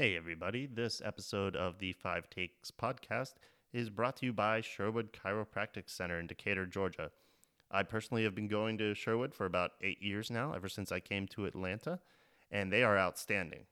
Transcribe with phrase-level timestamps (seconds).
[0.00, 0.66] Hey, everybody.
[0.66, 3.34] This episode of the Five Takes podcast
[3.72, 7.10] is brought to you by Sherwood Chiropractic Center in Decatur, Georgia.
[7.68, 11.00] I personally have been going to Sherwood for about eight years now, ever since I
[11.00, 11.98] came to Atlanta,
[12.52, 13.64] and they are outstanding.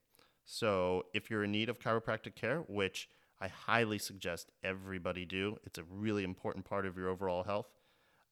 [0.44, 3.08] So, if you're in need of chiropractic care, which
[3.40, 7.70] I highly suggest everybody do, it's a really important part of your overall health,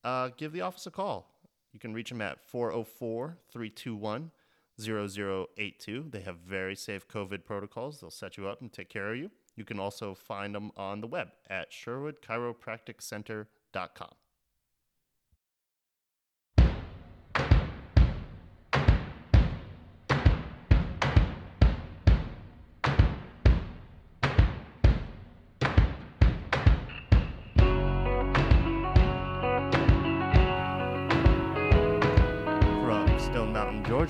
[0.03, 1.31] uh, give the office a call.
[1.73, 4.33] You can reach them at 404 321
[4.81, 6.07] 0082.
[6.11, 8.01] They have very safe COVID protocols.
[8.01, 9.31] They'll set you up and take care of you.
[9.57, 14.11] You can also find them on the web at sherwoodchiropracticcenter.com.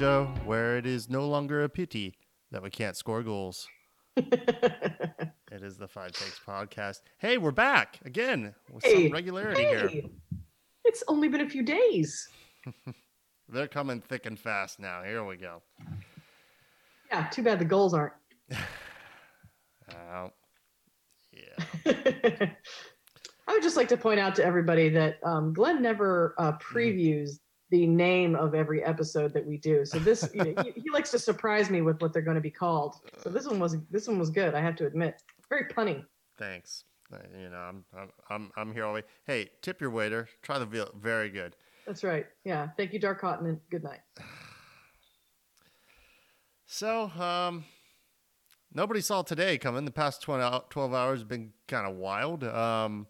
[0.05, 2.15] Georgia, where it is no longer a pity
[2.51, 3.67] that we can't score goals.
[4.17, 6.97] It is the Five Takes podcast.
[7.19, 9.89] Hey, we're back again with Hey, some regularity here.
[10.85, 12.29] It's only been a few days.
[13.49, 15.05] They're coming thick and fast now.
[15.05, 15.63] Here we go.
[17.09, 18.15] Yeah, too bad the goals aren't.
[19.89, 20.29] Uh,
[21.33, 21.87] yeah.
[23.47, 26.77] I would just like to point out to everybody that um, Glenn never uh, Mm-hmm.
[26.77, 27.39] previews
[27.75, 29.85] the name of every episode that we do.
[29.85, 32.41] So this, you know, he, he likes to surprise me with what they're going to
[32.41, 33.01] be called.
[33.21, 34.55] So this one was this one was good.
[34.55, 36.05] I have to admit, very punny.
[36.39, 36.85] Thanks.
[37.13, 39.03] Uh, You know, I'm I'm I'm, I'm here all way.
[39.27, 40.29] Hey, tip your waiter.
[40.43, 40.89] Try the veal.
[40.97, 41.57] Very good.
[41.85, 42.27] That's right.
[42.45, 42.69] Yeah.
[42.77, 44.01] Thank you, Dark Cotton, and good night.
[46.67, 47.65] So, um,
[48.73, 49.85] nobody saw today coming.
[49.85, 52.43] The past 20, 12 hours have been kind of wild.
[52.43, 53.07] Um,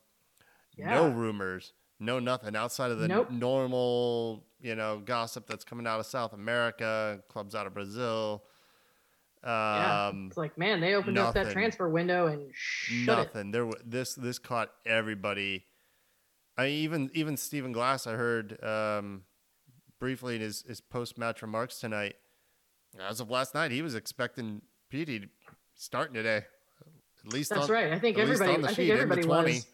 [0.77, 1.73] no rumors,
[2.05, 3.31] no nothing outside of the Nope.
[3.31, 8.43] normal, you know, gossip that's coming out of South America, clubs out of Brazil.
[9.43, 10.09] Yeah.
[10.09, 13.23] Um, It's like, man, they opened up that transfer window and shut it.
[13.35, 13.51] nothing.
[13.51, 15.65] There, wa- this this caught everybody.
[16.57, 18.07] I mean, even even Stephen Glass.
[18.07, 19.25] I heard um,
[19.99, 22.15] briefly in his his post match remarks tonight.
[22.99, 25.29] As of last night, he was expecting Pity
[25.75, 26.45] starting today.
[27.27, 27.93] At least That's on, right.
[27.93, 28.53] I think everybody.
[28.53, 29.53] I sheet, think in the everybody 20.
[29.55, 29.67] was.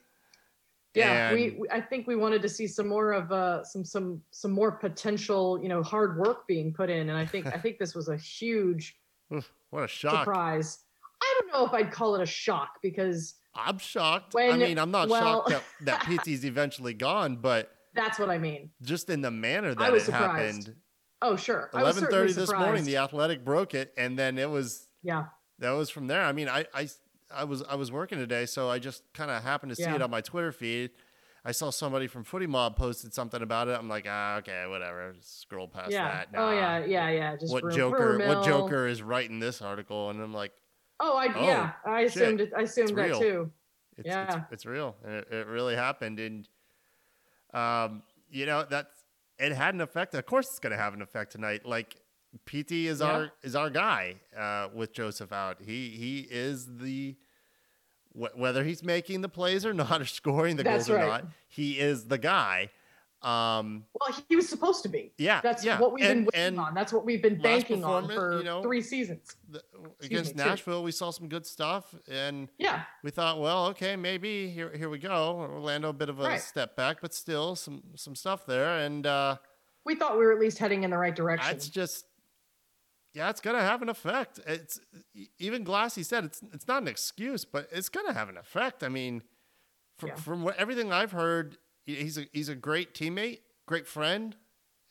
[0.94, 1.68] Yeah, we, we.
[1.70, 5.60] I think we wanted to see some more of uh, some some some more potential,
[5.62, 8.16] you know, hard work being put in, and I think I think this was a
[8.16, 8.96] huge
[9.70, 10.24] what a shock!
[10.24, 10.78] surprise.
[11.22, 14.34] I don't know if I'd call it a shock because I'm shocked.
[14.36, 18.38] I mean, I'm not well- shocked that that Pity's eventually gone, but that's what I
[18.38, 18.70] mean.
[18.82, 20.66] just in the manner that I was it surprised.
[20.66, 20.76] happened.
[21.22, 21.70] Oh, sure.
[21.72, 25.26] Eleven thirty this morning, the Athletic broke it, and then it was yeah,
[25.60, 26.22] that was from there.
[26.22, 26.88] I mean, I I,
[27.32, 29.96] I was I was working today, so I just kind of happened to see Yeah.
[29.96, 30.90] it on my Twitter feed.
[31.44, 33.78] I saw somebody from Footy Mob posted something about it.
[33.78, 35.14] I'm like, ah, okay, whatever.
[35.20, 36.08] Scroll past yeah.
[36.08, 36.28] that.
[36.36, 37.36] Oh yeah, yeah, yeah.
[37.36, 38.18] Just What Joker?
[38.18, 40.10] What Joker is writing this article?
[40.10, 40.52] And I'm like,
[41.02, 41.72] Oh, I Oh, yeah.
[41.86, 42.52] I assumed it.
[42.54, 43.18] I assumed that real.
[43.20, 43.50] too.
[43.96, 44.24] it's Yeah.
[44.26, 46.20] it's, it's real, and it, it really happened.
[46.20, 46.48] And
[47.54, 49.04] um, you know that's
[49.38, 50.14] it had an effect.
[50.14, 51.64] Of course, it's going to have an effect tonight.
[51.64, 51.96] Like
[52.44, 53.06] Pity is Yeah.
[53.06, 55.58] our is our guy uh, with Josef out.
[55.60, 57.16] He he is the
[58.12, 61.24] wh- whether he's making the plays or not, or scoring the That's goals or not,
[61.48, 62.70] he is the guy.
[63.22, 65.12] Um, Well, he was supposed to be.
[65.18, 65.78] yeah, That's yeah.
[65.78, 66.72] what we've and, been waiting on.
[66.72, 69.36] That's what we've been banking on for you know, three seasons.
[69.46, 69.62] the,
[70.00, 70.48] against me, too.
[70.48, 74.88] Nashville, we saw some good stuff, and Yeah, we thought, well, okay, maybe here here
[74.88, 75.36] we go.
[75.36, 76.40] Orlando, a bit of a Right.
[76.40, 79.36] step back, but still some some stuff there, and uh,
[79.84, 81.46] we thought we were at least heading in the right direction.
[81.50, 82.06] that's just
[83.14, 84.38] yeah, it's gonna have an effect.
[84.46, 84.80] It's
[85.38, 88.82] even Glassy said it's it's not an excuse, but it's gonna have an effect.
[88.84, 89.22] I mean,
[89.98, 90.14] from Yeah.
[90.16, 94.36] from what everything I've heard, he's a he's a great teammate, great friend.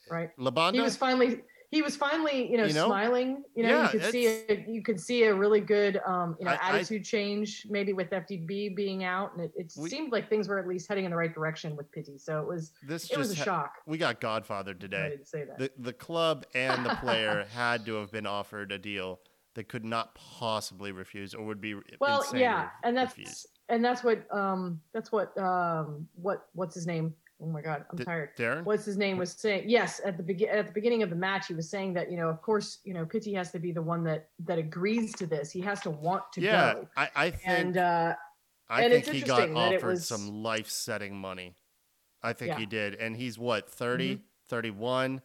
[0.10, 0.36] right.
[0.38, 2.88] Labonda, He was finally he was finally you know, You know?
[2.88, 3.44] smiling.
[3.56, 6.46] You know, Yeah, you could see a, you could see a really good um, you
[6.46, 10.12] know I- I- attitude change maybe with FDB being out, and it, it We- seemed
[10.12, 12.18] like things were at least heading in the right direction with Pity.
[12.18, 13.74] So it was this it was a ha- shock.
[13.86, 15.10] we got Godfather I today.
[15.12, 15.58] didn't say that.
[15.60, 19.20] the the club and the player had to have been offered a deal
[19.56, 23.46] that could not possibly refuse or would be well, yeah, and that's refuse.
[23.68, 27.14] and that's what um that's what um what what's his name?
[27.42, 28.36] Oh my god, I'm D- tired.
[28.38, 28.64] Darren.
[28.66, 31.48] what's his name was saying yes at the begin at the beginning of the match
[31.48, 33.82] he was saying that you know of course you know Pity has to be the
[33.82, 37.30] one that that agrees to this he has to want to yeah, go I, I
[37.30, 38.16] think and uh
[38.70, 41.56] I and think he got interesting that it offered was- some life-setting money.
[42.22, 42.60] I think Yeah.
[42.60, 45.22] he did, and he's what 30, 31.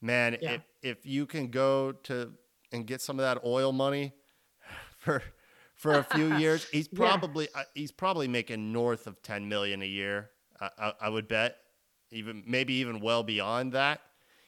[0.00, 0.52] Man, Yeah.
[0.52, 2.32] if if you can go to
[2.72, 4.14] and get some of that oil money
[4.98, 5.22] for
[5.74, 6.96] for a few years, he's Yeah.
[6.98, 10.30] probably uh, he's probably making north of ten million a year.
[10.60, 11.56] I, I, I would bet,
[12.10, 14.00] even maybe even well beyond that.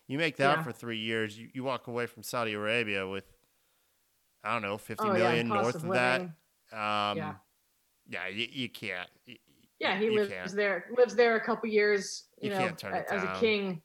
[0.08, 0.62] You make that Yeah.
[0.62, 3.24] for three years, you, you walk away from Saudi Arabia with
[4.44, 6.20] I don't know, fifty Oh, million yeah, north of of that.
[6.72, 7.34] Um, Yeah.
[8.08, 9.08] yeah, you, you can't.
[9.26, 9.38] y-
[9.78, 10.52] Yeah, he you lives can't.
[10.56, 10.86] there.
[10.96, 12.24] Lives there a couple years.
[12.40, 13.80] You, You know, can't turn it a- as a king.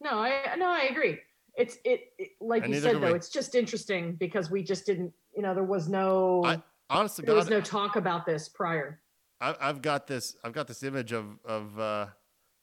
[0.00, 1.18] No, I no, I agree.
[1.54, 3.14] It's it, it like And you said though.
[3.14, 5.12] It's just interesting because we just didn't.
[5.36, 9.00] You know, there was no I- Honest to there was no talk about this prior.
[9.42, 10.36] I, I've got this.
[10.44, 12.06] I've got this image of of uh,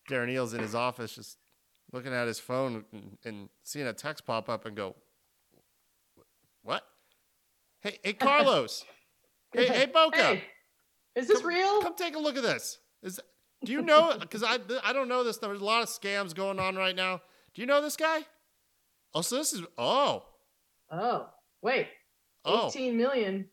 [0.10, 1.38] Darren Eales in his office, just
[1.92, 4.96] looking at his phone and, and seeing a text pop up and go,
[6.64, 6.84] "What?
[7.82, 8.86] Hey, hey, Carlos.
[9.54, 10.18] hey, hey, Boca.
[10.36, 10.44] Hey,
[11.16, 11.82] is this Come- real?
[11.82, 12.80] Come take a look at this.
[13.04, 13.20] Is
[13.64, 14.16] do you know?
[14.20, 15.38] Because I I don't know this.
[15.38, 17.22] There's a lot of scams going on right now.
[17.54, 18.22] Do you know this guy?
[19.14, 20.24] Oh, so this is oh
[20.92, 21.28] Oh,
[21.62, 21.88] wait.
[22.46, 22.68] oh.
[22.70, 23.50] 18 million.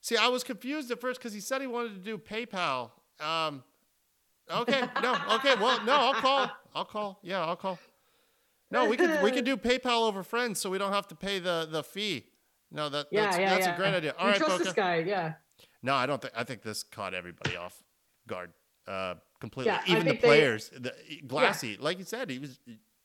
[0.00, 2.90] See, I was confused at first because he said he wanted to do PayPal.
[3.20, 3.62] Um,
[4.50, 6.50] okay, no, okay, well, no, I'll call.
[6.74, 7.18] I'll call.
[7.22, 7.78] Yeah, I'll call.
[8.72, 11.38] No, we could we could do PayPal over friends, so we don't have to pay
[11.38, 12.26] the the fee.
[12.72, 13.74] No, that Yeah, that's, yeah, that's yeah.
[13.74, 14.14] a great idea.
[14.18, 14.64] All you right, trust Boca.
[14.64, 14.96] this guy?
[14.98, 15.34] Yeah.
[15.82, 16.34] No, I don't think.
[16.36, 17.82] I think this caught everybody off
[18.28, 18.52] guard
[18.86, 19.72] uh, completely.
[19.72, 20.70] Yeah, Even the think they- players.
[20.70, 20.94] The,
[21.26, 22.58] Glassy, like you said, he was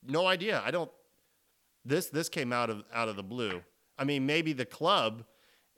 [0.06, 0.62] no idea.
[0.66, 0.92] I don't.
[1.84, 3.62] This this came out of out of the blue.
[3.98, 5.24] I mean, maybe the club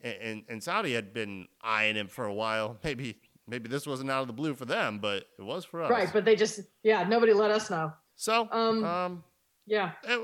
[0.04, 2.78] and, and, Saudi had been eyeing him for a while.
[2.84, 3.18] Maybe
[3.48, 5.90] maybe this wasn't out of the blue for them, but it was for us.
[5.90, 7.94] Right, but they just yeah, nobody let us know.
[8.16, 9.24] so Um, um,
[9.66, 9.92] Yeah.
[10.06, 10.18] eh,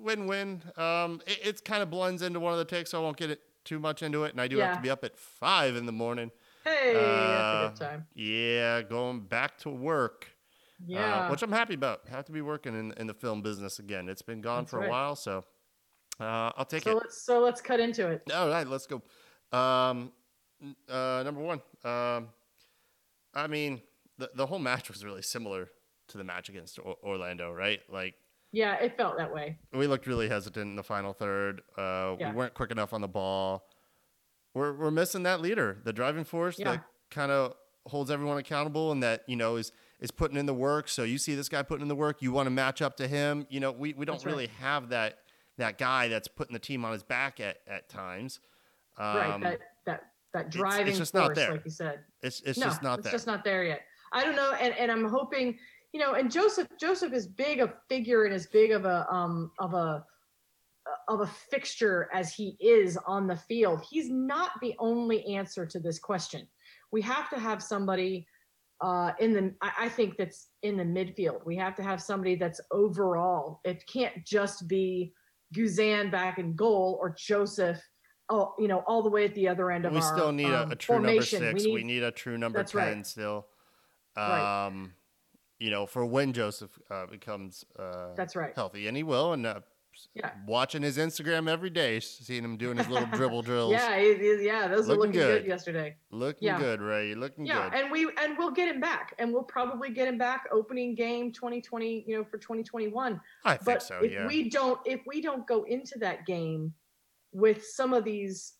[0.00, 0.62] win win.
[0.76, 3.30] Um, it, it kind of blends into one of the takes, so I won't get
[3.30, 4.32] it too much into it.
[4.32, 6.30] And I do have to be up at five in the morning.
[6.64, 8.06] Hey, that's a Uh, good time.
[8.14, 10.28] Yeah, going back to work.
[10.28, 11.30] uh, Yeah.
[11.30, 12.08] which I'm happy about.
[12.08, 14.08] Have to be working in, in the film business again.
[14.08, 15.44] It's been gone That's for a while, so
[16.20, 16.94] uh, I'll take so it.
[16.96, 18.22] let's so let's cut into it.
[18.34, 19.02] All right, let's go.
[19.56, 20.12] Um,
[20.88, 21.60] uh, number one.
[21.84, 22.28] Um,
[23.34, 23.82] I mean,
[24.18, 25.68] the the whole match was really similar
[26.08, 27.80] to the match against o- Orlando, right?
[27.88, 28.14] Like
[28.52, 29.58] Yeah, it felt that way.
[29.72, 31.62] we looked really hesitant in the final third.
[31.76, 32.30] Uh, Yeah.
[32.30, 33.64] We weren't quick enough on the ball.
[34.54, 36.72] We're we're missing that leader, the driving force Yeah.
[36.72, 37.54] that kind of
[37.86, 40.88] holds everyone accountable and that you know is is putting in the work.
[40.88, 43.08] So you see this guy putting in the work, you want to match up to
[43.08, 43.46] him.
[43.48, 44.26] You know, we, we don't right.
[44.26, 45.18] really have that
[45.62, 48.40] that guy that's putting the team on his back at at times.
[48.98, 49.40] Um, right.
[49.40, 50.02] That that
[50.34, 51.52] that it's driving just not force, there.
[51.52, 52.00] like you said.
[52.22, 53.12] It's it's no, just not it's there.
[53.12, 53.82] just not there yet.
[54.12, 55.58] I don't know, and, and I'm hoping,
[55.92, 59.50] you know, and Josef Josef is big a figure and as big of a um
[59.58, 60.04] of a
[61.08, 63.82] of a fixture as he is on the field.
[63.88, 66.46] He's not the only answer to this question.
[66.90, 68.26] We have to have somebody
[68.82, 71.46] uh, in the I, I think that's in the midfield.
[71.46, 73.60] We have to have somebody that's overall.
[73.64, 75.12] It can't just be
[75.52, 77.80] Guzan back in goal or Josef.
[78.28, 80.46] Oh, you know, all the way at the other end of we our still need
[80.46, 81.40] a, um, a true number formation.
[81.40, 81.64] six.
[81.64, 83.06] We need, a true number ten right.
[83.06, 83.46] still.
[84.16, 84.66] Right.
[84.66, 84.94] Um,
[85.58, 88.52] you know, for when Josef uh, becomes uh, That's right.
[88.54, 89.32] healthy, and he will.
[89.32, 89.60] And uh,
[90.14, 90.30] Yeah.
[90.46, 93.72] watching his Instagram every day, seeing him doing his little dribble drills.
[93.72, 95.42] Yeah, he- he- yeah, those were Looking looking good.
[95.42, 95.48] good.
[95.48, 95.96] yesterday.
[96.10, 96.58] Looking Yeah.
[96.58, 97.14] good, Ray.
[97.14, 97.80] Looking Yeah, good.
[97.80, 101.32] and we and we'll get him back, and we'll probably get him back opening game
[101.32, 103.20] 2020, you know, for 2021.
[103.44, 104.00] I think But so.
[104.02, 104.26] if Yeah.
[104.26, 106.72] we don't, if we don't go into that game
[107.32, 108.54] with some of these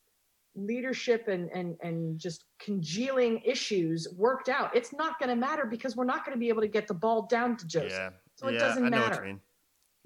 [0.55, 5.97] leadership and and and just congealing issues worked out, it's not going to matter because
[5.97, 7.91] we're not going to be able to get the ball down to Josef.
[7.91, 8.11] yeah.
[8.35, 9.39] So it yeah, doesn't I know what matter.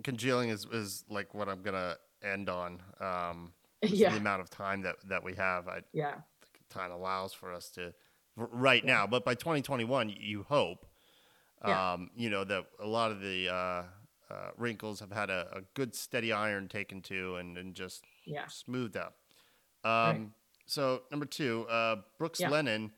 [0.04, 2.82] Congealing is, is like what I'm gonna end on.
[3.00, 3.52] Um,
[3.82, 6.14] Yeah, The amount of time that that we have, I yeah,
[6.70, 7.92] time allows for us to
[8.36, 8.92] right Yeah.
[8.94, 9.06] now.
[9.06, 10.86] But by 2021, you hope,
[11.64, 11.92] Yeah.
[11.92, 13.54] um, you know, that a lot of the uh,
[14.32, 18.46] uh, wrinkles have had a, a good steady iron taken to and, and just yeah.
[18.48, 19.14] smoothed out.
[19.84, 20.10] Right.
[20.10, 20.34] Um,
[20.66, 22.40] So number two, uh, Brooks.
[22.40, 22.92] Lennon.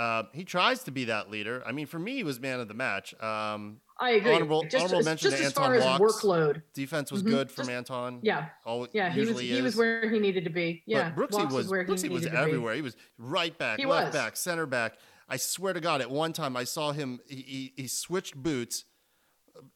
[0.00, 1.62] Uh, he tries to be that leader.
[1.66, 3.12] I mean, for me, he was man of the match.
[3.22, 4.32] Um, I agree.
[4.32, 6.62] Honorable- just honorable mention just to Anton workload.
[6.72, 7.26] defense was Mhm.
[7.30, 8.20] good from Just- Anton.
[8.22, 8.48] Yeah,
[8.92, 9.10] yeah.
[9.12, 10.82] He was he was where he needed to be.
[10.86, 12.36] Yeah, But Brooksy was where he was needed to be.
[12.36, 12.74] everywhere.
[12.76, 14.14] He was right back, He left was.
[14.14, 14.94] back, center back.
[15.28, 17.20] I swear to God, at one time I saw him.
[17.28, 18.84] He, he, he switched boots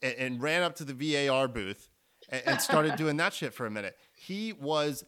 [0.00, 1.90] and, and ran up to the VAR booth
[2.31, 3.95] and, and started doing that shit for a minute.
[4.14, 5.04] He was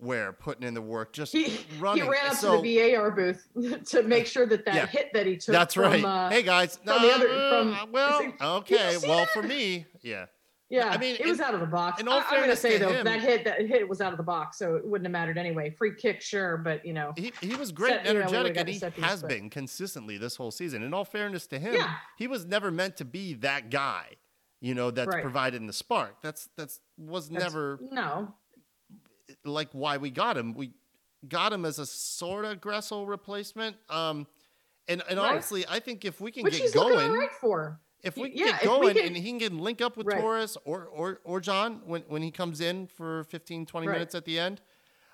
[0.00, 2.04] everywhere putting in the work, just He, running.
[2.04, 3.46] he ran up So- to the VAR booth
[3.90, 4.86] to make sure that that Yeah.
[4.86, 5.52] hit that he took.
[5.52, 6.04] That's from, right.
[6.04, 8.96] Uh, hey guys, from the other- uh, from- well, Did okay.
[9.06, 9.30] Well, that?
[9.30, 10.26] for me, yeah.
[10.70, 12.00] yeah, I mean, it was in- out of the box.
[12.00, 14.12] in all I, am gonna say to though, him- that hit that hit was out
[14.12, 15.70] of the box, so it wouldn't have mattered anyway.
[15.70, 18.56] Free kick, sure, but you know, He, he was great Set- and you know, energetic,
[18.56, 20.82] and he piece, has but- been consistently this whole season.
[20.82, 21.94] In all fairness to him, Yeah.
[22.16, 24.16] he was never meant to be that guy,
[24.60, 25.22] you know, that's Right.
[25.22, 26.22] providing the spark.
[26.22, 28.34] That's that's was that's- never no.
[29.44, 30.54] Like why we got him.
[30.54, 30.72] We
[31.28, 33.76] got him as a sort of Gressel replacement.
[33.88, 34.26] Um,
[34.88, 35.32] and and Right.
[35.32, 37.80] honestly, I think if we can Which get he's going, right for.
[38.02, 40.20] if we can Yeah, get going can- and he can link up with Right.
[40.20, 43.92] Torres or, or or John when, when he comes in for 15, 20 Right.
[43.94, 44.60] minutes at the end,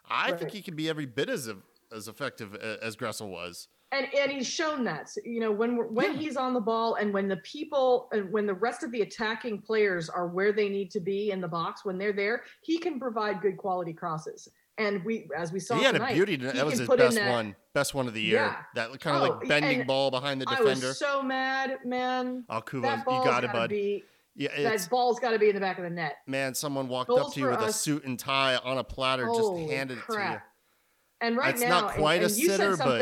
[0.09, 1.51] I think he can be every bit as
[1.93, 3.69] as effective as Gressel was.
[3.93, 6.19] And and he's shown that So, you know when we're, when Yeah.
[6.19, 9.63] he's on the ball and when the people and when the rest of the attacking
[9.63, 12.99] players are where they need to be in the box when they're there he can
[12.99, 16.37] provide good quality crosses and we as we saw he had tonight, a beauty.
[16.37, 18.37] That was his best that- one, best one of the year.
[18.37, 18.57] Yeah.
[18.75, 22.45] That kind of Oh, like bending ball behind the defender I was so mad, man.
[22.51, 23.71] oh, Kuva, That you ball's got it, bud.
[23.71, 26.17] be yeah, that ball's got to be in the back of the net.
[26.27, 26.55] man.
[26.55, 29.63] Someone walked Goals up to you with a suit and tie on a platter, Holy
[29.63, 30.37] just handed it to you.
[31.23, 32.99] And right It's now, not and- quite a and you sitter, said but-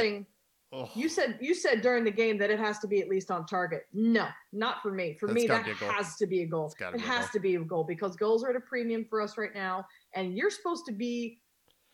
[0.76, 3.31] Oh, You said you said during the game that it has to be at least
[3.31, 3.87] on target.
[3.93, 5.16] No, not for me.
[5.21, 5.88] For That's me, that be a goal.
[5.90, 6.75] has to be a goal.
[6.78, 7.23] Be a goal.
[7.33, 10.37] to be a goal because goals are at a premium for us right now, and
[10.37, 11.38] you're supposed to be,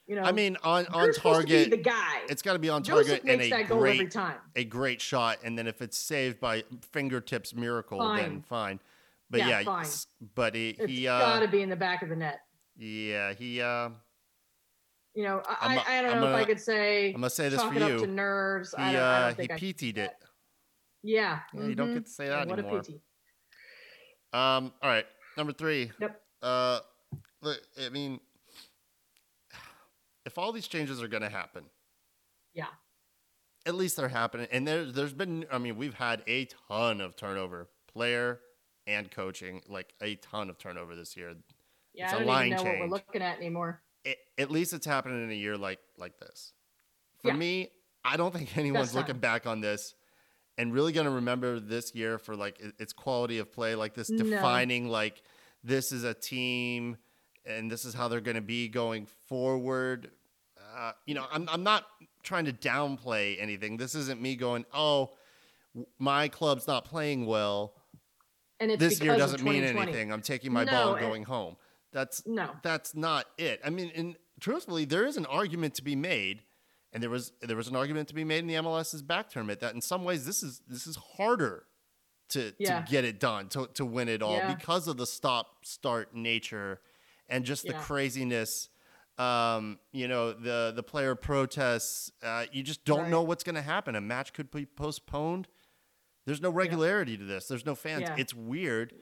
[0.06, 2.20] you know, I mean, on on target, the guy.
[2.30, 4.36] it's got to be on Josef target and makes a that goal every great time.
[4.56, 8.42] a great shot, and then if it's saved by fingertips miracle, then Fine.
[8.42, 8.80] fine.
[9.28, 9.86] But Yeah, yeah, fine.
[10.34, 12.40] but he, It's he got to uh, be in the back of the net.
[12.78, 13.60] yeah, he.
[13.60, 13.90] Uh,
[15.14, 17.14] You know, I'm I, a- I, I don't I'm know if I could say I'm
[17.14, 17.98] gonna say this for you.
[17.98, 18.74] to nerves.
[18.76, 20.04] He I don't, I uh, don't he think I PT'd do it.
[20.04, 20.16] that.
[21.02, 21.94] Yeah, Yeah, you don't mhm.
[21.94, 22.78] get to say that what anymore.
[22.78, 22.90] a PT.
[24.32, 25.90] Um, all right, number three.
[26.00, 26.22] Yep.
[26.42, 26.80] Uh,
[27.42, 28.20] look, I mean,
[30.26, 31.64] if all these changes are going to happen,
[32.54, 32.66] Yeah.
[33.66, 34.46] at least they're happening.
[34.52, 38.40] And there's there's been, I mean, we've had a ton of turnover, player
[38.86, 41.34] and coaching, like a ton of turnover this year.
[41.94, 43.82] Yeah, It's I a don't line even know what we're looking at anymore.
[44.04, 46.52] It, at least it's happening in a year like like this.
[47.22, 47.36] For Yeah.
[47.36, 47.68] me,
[48.04, 49.94] I don't think anyone's looking back on this
[50.58, 54.08] and really going to remember this year for like its quality of play, like this
[54.10, 54.24] No.
[54.24, 55.22] defining like
[55.62, 56.96] this is a team
[57.44, 60.10] and this is how they're going to be going forward.
[60.76, 61.84] Uh, you know, I'm I'm not
[62.22, 63.76] trying to downplay anything.
[63.76, 65.10] This isn't me going, "Oh,
[65.74, 67.74] w- my club's not playing well.
[68.60, 70.12] And it's this year doesn't mean anything.
[70.12, 71.56] I'm taking my No, ball and- going home."
[71.92, 72.56] That's No.
[72.62, 73.60] that's not it.
[73.64, 76.42] I mean, and truthfully, there is an argument to be made,
[76.92, 79.60] and there was there was an argument to be made in the MLS's back tournament
[79.60, 81.66] that in some ways this is this is harder
[82.30, 82.82] to Yeah.
[82.82, 84.54] to get it done to to win it all Yeah.
[84.54, 86.80] because of the stop start nature
[87.28, 87.82] and just the Yeah.
[87.82, 88.68] craziness.
[89.18, 92.10] Um, you know the the player protests.
[92.22, 93.10] Uh, you just don't Right.
[93.10, 93.94] know what's going to happen.
[93.96, 95.48] A match could be postponed.
[96.24, 97.46] There's no regularity to this.
[97.48, 98.08] There's no fans.
[98.16, 98.94] It's weird,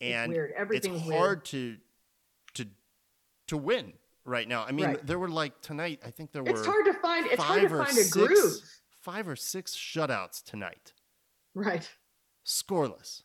[0.00, 0.52] and weird.
[0.52, 1.82] Everything's it's hard to to
[3.48, 3.92] to win
[4.24, 4.64] right now.
[4.64, 5.06] I mean, Right.
[5.06, 6.00] there were like tonight.
[6.04, 7.26] I think there were It's hard to find.
[7.26, 8.54] It's hard five to or find a six, groove.
[9.00, 10.92] five or six shutouts tonight,
[11.54, 11.90] Right.
[12.44, 13.22] scoreless,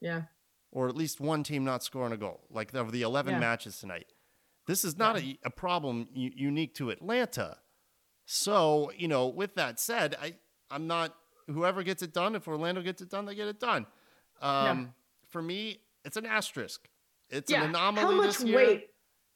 [0.00, 0.24] Yeah.
[0.70, 2.46] or at least one team not scoring a goal.
[2.50, 3.40] Like of the eleven Yeah.
[3.40, 4.12] matches tonight,
[4.66, 7.58] this is not a, a problem u- unique to Atlanta.
[8.24, 10.36] So you know, with that said, I
[10.70, 11.16] I'm not
[11.48, 12.36] whoever gets it done.
[12.36, 13.86] If Orlando gets it done, they get it done.
[14.40, 14.94] Um,
[15.26, 16.88] For me, it's an asterisk.
[17.28, 17.62] It's yeah.
[17.64, 18.89] an anomaly How much weight?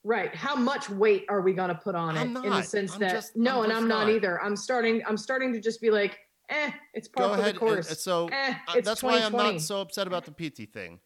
[0.05, 0.35] Right.
[0.35, 3.01] How much weight are we going to put on it I'm in the sense I'm
[3.01, 4.15] that just- no, I'm and I'm not not.
[4.15, 4.41] either.
[4.43, 5.03] I'm starting.
[5.07, 6.19] I'm starting to just be like,
[6.51, 7.89] eh, it's part of the course.
[7.89, 11.01] and- so eh, uh, that's why I'm not so upset about the Pity thing.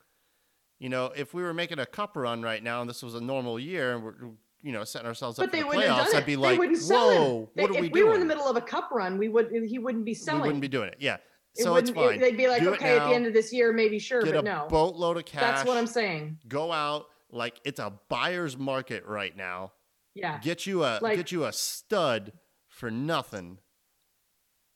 [0.80, 3.20] You know, if we were making a cup run right now and this was a
[3.20, 4.14] normal year and we're
[4.62, 7.10] you know setting ourselves up But for they the playoffs, I'd be like, wouldn't sell
[7.10, 7.16] him.
[7.22, 8.90] "Whoa, They- what are if we we doing?" were in the middle of a cup
[8.90, 9.50] run, we would.
[9.52, 10.42] He wouldn't be selling.
[10.42, 10.96] we wouldn't be doing it.
[10.98, 11.18] Yeah.
[11.54, 12.18] It So it's fine.
[12.20, 14.34] They'd be like, Do it okay, at the end of this year, maybe sure, Get
[14.34, 14.66] but a no.
[14.68, 15.40] boatload of cash.
[15.40, 16.38] That's what I'm saying.
[16.48, 19.72] Go out like it's a buyer's market right now.
[20.14, 20.38] Yeah.
[20.40, 22.32] Get you a Like- get you a stud
[22.68, 23.58] for nothing.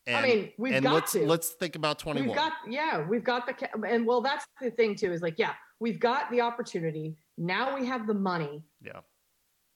[0.07, 1.27] And, mean, we've and got let's to.
[1.27, 2.27] let's think about 21.
[2.29, 5.13] We've got yeah, we've got the and well, that's the thing too.
[5.13, 7.17] Is like yeah, we've got the opportunity.
[7.39, 8.65] Now we have the money.
[8.85, 9.01] Yeah.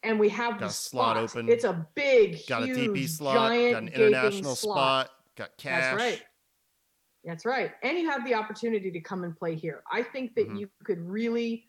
[0.02, 1.48] And we have Got the a slot open.
[1.48, 5.06] It's a big, got a huge, DP slot, giant, got an international slot.
[5.06, 5.82] spot, got cash.
[5.82, 6.22] That's right.
[7.24, 7.72] That's right.
[7.82, 9.82] And you have the opportunity to come and play here.
[9.90, 10.60] I think that Mhm.
[10.60, 11.64] you could really,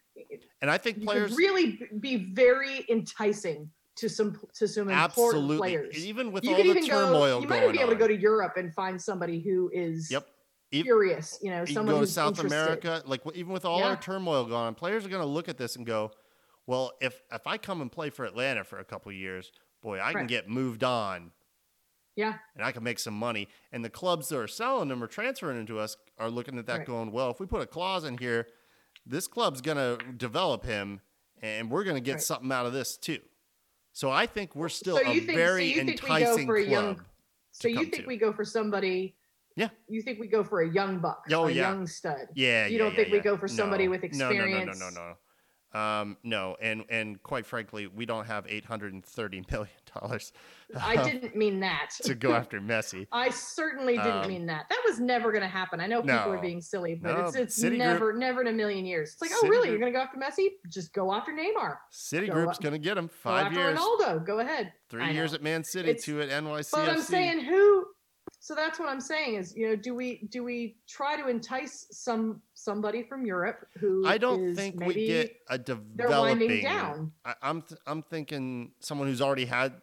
[0.61, 6.05] And I think players really be very enticing to some to some important absolutely players.
[6.05, 7.41] even with you all the turmoil go.
[7.41, 10.27] You might be able to go to Europe and find somebody who is Yep.
[10.71, 11.39] Curious.
[11.41, 12.51] You know, you someone go to South interested.
[12.51, 15.57] America, like even with all our turmoil going on, players are going to look at
[15.57, 16.11] this and go,
[16.65, 20.11] "Well, if if I come and play for Atlanta for a couple years, boy, I
[20.13, 21.31] can get moved on
[22.17, 25.07] Yeah, and I can make some money." And the clubs that are selling them or
[25.07, 26.87] transferring them to us are looking at that, Right.
[26.87, 28.47] going, "Well, if we put a clause in here,
[29.07, 31.01] this club's going to develop him,
[31.41, 32.21] and we're going to get Right.
[32.21, 33.19] something out of this too."
[33.93, 36.53] So I think we're still So a think- very you think we go enticing a
[36.53, 36.67] club.
[36.67, 37.05] young-
[37.51, 38.05] so you think to.
[38.05, 39.15] we go for somebody?
[39.55, 39.69] Yeah.
[39.87, 41.25] You think we go for a young buck?
[41.31, 41.69] Oh, a yeah.
[41.71, 42.27] young stud?
[42.35, 43.89] Yeah, You yeah, don't yeah, think we go for somebody No.
[43.91, 44.89] with No, no, no, no, no,
[45.73, 45.79] no.
[45.79, 49.69] Um, no, and and quite frankly, we don't have eight hundred and thirty million
[50.01, 50.31] dollars.
[50.81, 51.91] I didn't mean that.
[52.03, 53.07] to go after Messi.
[53.11, 54.65] I certainly didn't Um, mean that.
[54.69, 55.79] That was never going to happen.
[55.79, 58.47] I know people are being silly, but No, it's it's City Group- never never in
[58.47, 59.13] a million years.
[59.13, 59.69] It's like, oh really?
[59.69, 60.49] You're going to go after Messi?
[60.69, 61.77] Just go after Neymar.
[61.89, 64.25] City Group's Go- going to get him Go five after years, Ronaldo.
[64.25, 64.73] Go ahead.
[64.89, 66.71] three years at Man City, It's- two at NYCFC.
[66.71, 67.85] But I'm saying who
[68.39, 71.87] so that's what I'm saying is, you know, do we do we try to entice
[71.91, 75.75] some somebody from Europe who I don't is think we get a they're
[76.09, 76.63] winding developing.
[76.63, 77.11] down.
[77.25, 79.73] I, I'm th- I'm thinking someone who's already had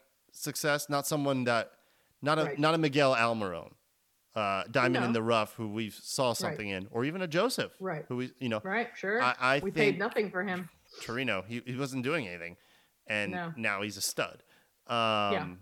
[0.44, 1.70] success, not someone that,
[2.20, 2.58] not a Right.
[2.58, 3.72] not a Miguel Almiron,
[4.34, 8.04] uh, diamond in the rough, who we saw something in, or even a Josef, Right.
[8.08, 9.22] who we you know Right, sure.
[9.22, 10.68] I, I we paid nothing for him.
[11.02, 12.56] Torino, he, he wasn't doing anything,
[13.06, 13.52] and No.
[13.56, 14.42] now he's a stud.
[14.86, 15.60] Um,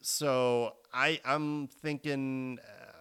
[0.00, 2.92] So I I'm thinking, uh,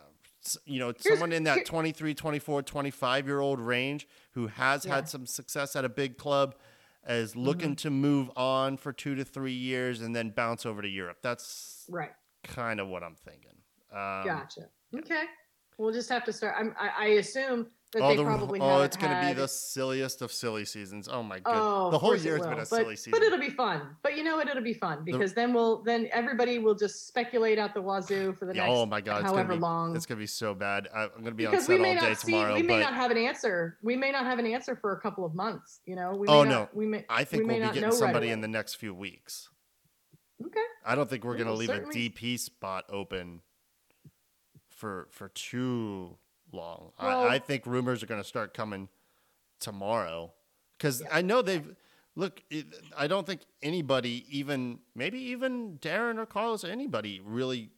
[0.66, 4.86] you know, Here's- someone in that here- 23, 24, 25 year old range who has
[4.86, 4.96] Yeah.
[4.96, 6.56] had some success at a big club
[7.08, 7.88] is looking Mm-hmm.
[7.88, 11.18] to move on for two to three years and then bounce over to Europe.
[11.22, 12.12] That's Right.
[12.44, 13.52] kind of what I'm thinking.
[13.92, 14.62] Um, Gotcha.
[14.96, 15.24] Okay.
[15.78, 16.56] We'll just have to start.
[16.58, 20.32] I'm, I, I assume Oh, they the, oh it's going to be the silliest of
[20.32, 21.08] silly seasons.
[21.12, 22.46] Oh my god, Oh, the whole year will.
[22.46, 23.12] been a but, silly season.
[23.12, 23.96] But it'll be fun.
[24.02, 24.48] But you know what?
[24.48, 28.46] It'll be fun because then we'll then everybody will just speculate out the wazoo for
[28.46, 29.96] the Yeah, oh next oh my god, it's however be, long.
[29.96, 30.88] It's gonna be so bad.
[30.94, 32.56] I, I'm gonna be because on set all day see, tomorrow.
[32.56, 33.78] we may but not have an answer.
[33.84, 35.82] We may not have an answer for a couple of months.
[35.86, 36.16] You know.
[36.16, 36.70] We may Oh, not, no.
[36.74, 37.06] We may.
[37.10, 39.50] I think we may will not be getting right somebody in the next few weeks.
[40.46, 40.60] Okay.
[40.86, 43.42] I don't think we're gonna Well, leave a DP spot open
[44.70, 46.18] for for too
[46.54, 46.92] long.
[47.02, 48.90] Well- I, I think rumors are gonna start coming
[49.60, 50.34] tomorrow
[50.78, 51.08] because Yeah.
[51.12, 51.76] I know they've.
[52.16, 52.44] Look,
[52.96, 57.72] I don't think anybody, even maybe even Darren or Carlos or anybody, really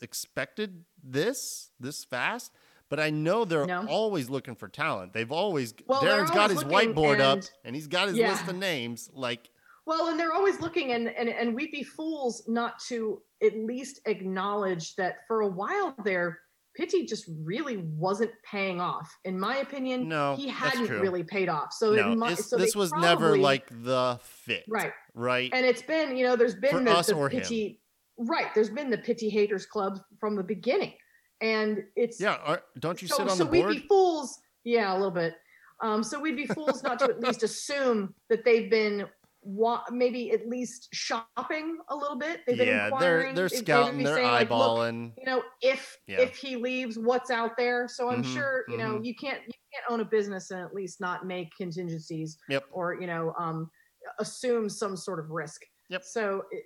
[0.00, 2.52] expected this this fast.
[2.88, 3.86] But I know they're No.
[3.88, 5.14] always looking for talent.
[5.14, 8.30] They've always Well, Darren's got his always whiteboard up and- and he's got his Yeah.
[8.30, 9.08] list of names.
[9.14, 9.50] Like
[9.86, 14.00] Well, and they're always looking, and, and and we'd be fools not to at least
[14.06, 16.40] acknowledge that for a while there,
[16.74, 19.14] Pity just really wasn't paying off.
[19.24, 21.72] In my opinion, No, he hadn't really paid off.
[21.72, 24.92] So, no, this, so this was never like the fit, right.
[25.14, 25.50] Right.
[25.52, 27.42] And it's been, you know, there's been For the, us the or him.
[27.42, 27.80] Pity,
[28.18, 28.46] right?
[28.54, 30.94] There's been the Pity haters club from the beginning,
[31.40, 32.38] and it's yeah.
[32.44, 33.62] Are, don't you so, sit on so the board?
[33.62, 34.40] So we'd be fools.
[34.64, 35.34] Yeah, a little bit.
[35.82, 39.04] Um, so we'd be fools not to at least assume that they've been
[39.42, 42.40] wa- maybe at least shopping a little bit.
[42.46, 43.34] They've been yeah, inquiring.
[43.34, 45.12] they're They- they'd scouting, they're saying, like, eyeballing.
[45.18, 46.20] you know, if Yeah.
[46.20, 47.88] if he leaves, what's out there?
[47.88, 49.04] So I'm Mhm, sure you know mhm.
[49.04, 52.64] you can't you can't own a business and at least not make contingencies Yep.
[52.72, 53.70] or you know um,
[54.18, 55.62] assume some sort of risk.
[55.90, 56.02] Yep.
[56.04, 56.44] So.
[56.50, 56.64] It,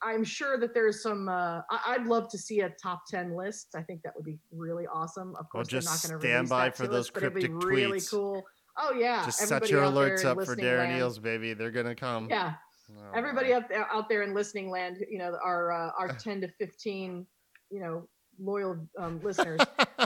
[0.00, 1.28] I'm sure that there's some.
[1.28, 3.74] Uh, I, I'd love to see a top ten list.
[3.74, 5.30] I think that would be really awesome.
[5.30, 7.48] Of Well, course, they're not going to stand by for those us, but it'd be
[7.48, 8.10] cryptic really tweets.
[8.12, 8.44] cool.
[8.78, 11.02] Oh yeah, Just set your alerts up for Darren land.
[11.02, 11.52] Eales, baby.
[11.54, 12.28] They're gonna come.
[12.30, 12.54] Yeah,
[12.96, 15.04] Oh, everybody out there out there in listening land.
[15.10, 17.26] You know, our uh, our 10 to 15,
[17.70, 19.60] you know, loyal um, listeners.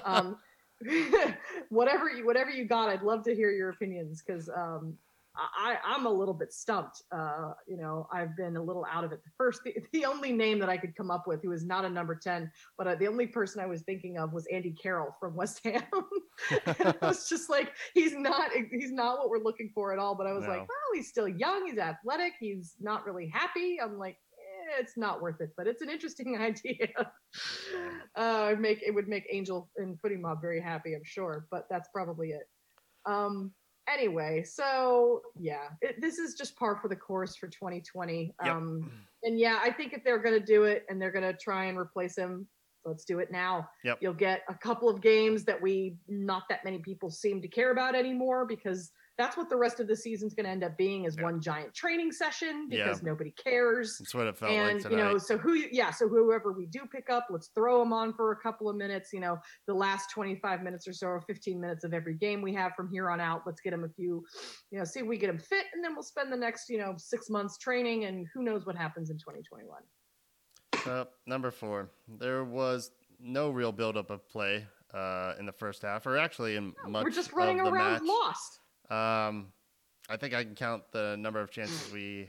[0.04, 0.36] um,
[1.68, 4.94] whatever you whatever you got, I'd love to hear your opinions because um,
[5.36, 7.02] I I'm a little bit stumped.
[7.10, 9.20] Uh, you know, I've been a little out of it.
[9.24, 11.84] The first, the, the only name that I could come up with who is not
[11.84, 15.16] a number ten, but uh, the only person I was thinking of was Andy Carroll
[15.18, 15.82] from West Ham.
[16.66, 20.14] I was just like, he's not he's not what we're looking for at all.
[20.14, 23.78] But I was like, well, he's still young, he's athletic, he's not really happy.
[23.82, 24.16] I'm like.
[24.38, 26.88] eh, It's not worth it, but it's an interesting idea.
[28.16, 31.46] uh, make it would make Angel and Footy Mob very happy, I'm sure.
[31.50, 32.44] But that's probably it.
[33.06, 33.52] Um.
[33.88, 38.34] Anyway, so yeah, it, this is just par for the course for 2020.
[38.44, 38.54] Yep.
[38.54, 38.90] Um.
[39.24, 42.16] And yeah, I think if they're gonna do it and they're gonna try and replace
[42.16, 42.48] him,
[42.84, 43.68] let's do it now.
[43.84, 43.98] Yep.
[44.00, 47.70] You'll get a couple of games that we not that many people seem to care
[47.70, 48.90] about anymore because
[49.22, 51.22] that's what the rest of the season's going to end up being is Yeah.
[51.22, 52.84] one giant training session Yeah.
[52.84, 55.90] because nobody cares That's what it felt and like And you know so who yeah
[55.90, 59.12] so whoever we do pick up let's throw them on for a couple of minutes
[59.12, 62.52] you know the last 25 minutes or so or 15 minutes of every game we
[62.54, 64.24] have from here on out let's get them a few
[64.70, 66.78] you know see if we get them fit and then we'll spend the next you
[66.78, 69.80] know six months training and who knows what happens in 2021
[70.84, 76.06] Uh, number four, there was no real buildup of play uh, in the first half,
[76.06, 78.02] or actually in much we're just running around match.
[78.04, 78.58] lost
[78.90, 79.52] Um,
[80.08, 82.28] I think I can count the number of chances we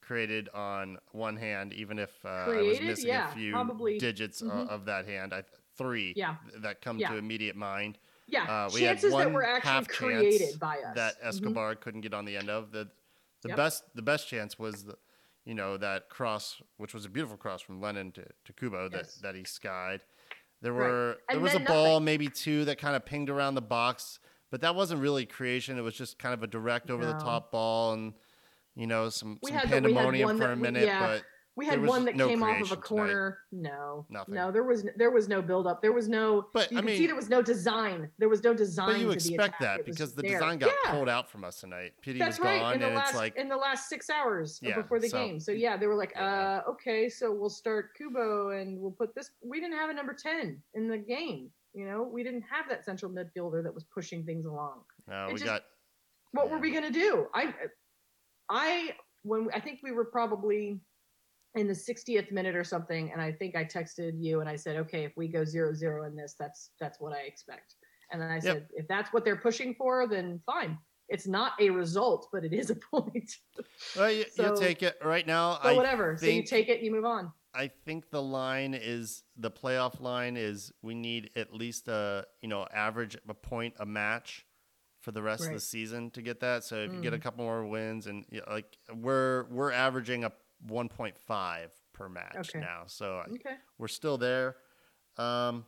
[0.00, 3.98] created on one hand, even if uh, I was missing Yeah, a few probably.
[3.98, 4.68] digits Mhm.
[4.68, 5.32] of that hand.
[5.32, 5.44] I
[5.78, 6.36] three Yeah.
[6.56, 7.10] that come Yeah.
[7.10, 7.98] to immediate mind.
[8.28, 11.20] yeah Uh, we had chances that one were actually half chance created by us that
[11.20, 11.26] Mhm.
[11.26, 12.72] Escobar couldn't get on the end of.
[12.72, 12.90] The
[13.42, 13.56] the Yep.
[13.56, 14.96] best the best chance was the,
[15.44, 19.16] you know that cross, which was a beautiful cross from Lennon to, to Cubo Yes.
[19.16, 20.02] that, that he skied.
[20.60, 20.88] There Right.
[20.88, 24.20] were there was a then ball, maybe two, that kind of pinged around the box,
[24.52, 25.76] but that wasn't really creation.
[25.78, 28.12] It was just kind of a direct over the top ball and
[28.76, 31.00] you know some, some had we pandemonium for a we- minute, yeah.
[31.06, 31.24] but
[31.56, 33.34] We had one that no came off of a tonight.
[33.50, 34.34] No, Nothing.
[34.34, 35.82] no, there was there was no build up.
[35.82, 36.46] There was no.
[36.54, 38.08] But, you I mean- see there was no design.
[38.18, 38.92] There was no design.
[38.92, 40.32] but you expect that because the there.
[40.38, 41.92] design got yeah, pulled out from us tonight.
[42.02, 42.60] Pity That's was right.
[42.60, 45.08] gone, in the and last it's like in the last six hours Yeah, before the
[45.08, 45.40] so- game.
[45.40, 49.30] So yeah, they were like, uh, okay, so we'll start Cubo and we'll put this.
[49.42, 51.50] We didn't have a number ten in the game.
[51.74, 54.80] You know, we didn't have that central midfielder that was pushing things along.
[55.08, 55.62] no, we just- got
[56.32, 57.26] what were we going to do?
[57.34, 57.54] I
[58.48, 58.90] i
[59.22, 60.80] when i think we were probably
[61.54, 64.76] in the 60th minute or something and i think i texted you and i said
[64.76, 67.76] okay if we go zero zero in this that's that's what i expect.
[68.10, 70.76] And then i said if that's what they're pushing for then fine.
[71.08, 73.30] It's not a result but it is a point.
[73.96, 74.96] Well, you, will So- take it.
[75.04, 75.60] Right now.
[75.62, 76.16] so I whatever.
[76.18, 80.36] So you take it you move on I think the line is the playoff line
[80.36, 84.46] is we need at least a you know average a point a match
[85.00, 86.64] for the rest of the season to get that.
[86.64, 87.22] So if you get a Mm.
[87.22, 90.32] couple more wins and you know, like we're we're averaging a
[90.66, 92.60] 1.5 per match Okay.
[92.60, 94.56] now, so I- okay we're still there.
[95.16, 95.66] Um,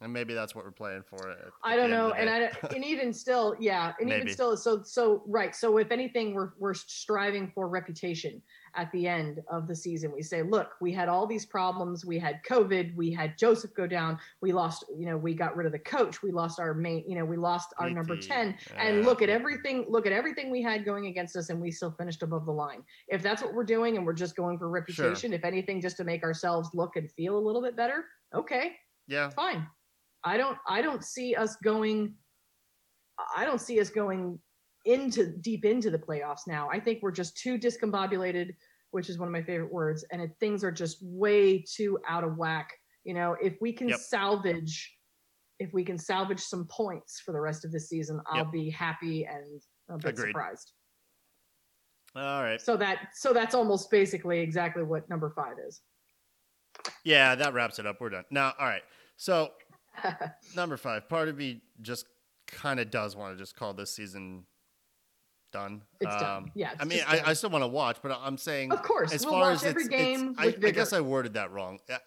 [0.00, 1.30] and maybe that's what we're playing for.
[1.30, 5.22] at- I don't know, and I and even still, yeah, and even still, so so
[5.26, 5.54] right.
[5.54, 8.42] So if anything, we're we're striving for reputation
[8.76, 10.12] at the end of the season.
[10.12, 12.04] We say, look, we had all these problems.
[12.04, 12.94] We had COVID.
[12.96, 14.18] We had Josef go down.
[14.40, 14.84] We lost.
[14.96, 16.22] You know, we got rid of the coach.
[16.22, 17.04] We lost our main.
[17.06, 18.56] You know, we lost our number Pity, ten.
[18.76, 19.86] And look at everything.
[19.88, 22.82] Look at everything we had going against us, and we still finished above the line.
[23.08, 26.04] If that's what we're doing, and we're just going for reputation, if anything, just to
[26.04, 28.72] make ourselves look and feel a little bit better, okay,
[29.06, 29.66] yeah, fine.
[30.24, 32.14] I don't I don't see us going
[33.36, 34.38] I don't see us going
[34.84, 36.68] into deep into the playoffs now.
[36.70, 38.54] I think we're just too discombobulated,
[38.90, 42.24] which is one of my favorite words, and it, things are just way too out
[42.24, 42.70] of whack.
[43.04, 43.98] You know, if we can Yep.
[43.98, 44.96] salvage
[45.60, 48.52] if we can salvage some points for the rest of the season, I'll Yep.
[48.52, 50.30] be happy and a bit Agreed.
[50.30, 50.72] surprised.
[52.16, 52.60] all right.
[52.60, 55.82] So that so that's almost basically exactly what number 5 is.
[57.04, 58.00] Yeah, that wraps it up.
[58.00, 58.52] We're done now.
[58.58, 58.82] All right,
[59.16, 59.52] so
[60.56, 61.08] number five.
[61.08, 62.06] Part of me just
[62.48, 64.44] kind of does want to just call this season
[65.54, 65.82] done.
[66.00, 66.50] It's done.
[66.54, 67.22] Yeah, I mean, I.
[67.30, 69.64] I still want to watch, but I'm saying of course, as we'll far watch as
[69.64, 70.72] every it's- it's- game I, with I vigor.
[70.72, 71.78] guess I worded that wrong.
[71.90, 71.98] Uh,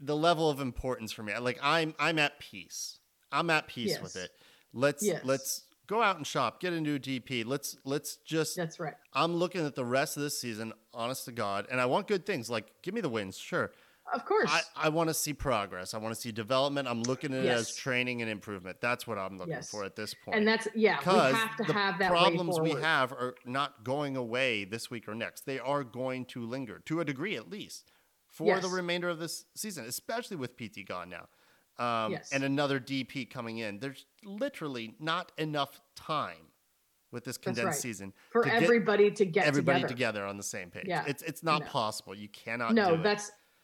[0.00, 2.98] The level of importance for me, like I'm, I'm at peace.
[3.32, 4.30] I'm at peace with it.
[4.74, 5.22] Let's Yes.
[5.24, 7.44] let's go out and shop, get a new DP.
[7.46, 8.56] Let's let's just.
[8.56, 8.94] That's right.
[9.14, 12.26] I'm looking at the rest of this season, honest to God, and I want good
[12.26, 12.50] things.
[12.50, 13.72] Like, give me the wins, sure.
[14.14, 14.48] Of course.
[14.50, 15.92] I, I want to see progress.
[15.92, 16.86] I want to see development.
[16.88, 18.80] I'm looking at it as training and improvement.
[18.80, 19.70] That's what I'm looking Yes.
[19.70, 20.36] for at this point.
[20.38, 23.82] and that's yeah, we because have to the have that problems we have are not
[23.84, 25.44] going away this week or next.
[25.44, 27.90] They are going to linger to a degree, at least,
[28.28, 31.26] for the remainder of this season, especially with Pity gone now,
[31.84, 32.30] um, Yes.
[32.32, 33.80] and another DP coming in.
[33.80, 36.52] There's literally not enough time
[37.10, 37.74] with this condensed right.
[37.74, 39.94] season for to get everybody to get everybody together.
[40.20, 40.26] together.
[40.26, 40.84] on the same page.
[40.86, 41.04] Yeah.
[41.06, 41.66] It's it's not No.
[41.68, 42.14] possible.
[42.14, 42.72] You cannot.
[42.74, 43.02] No, do it.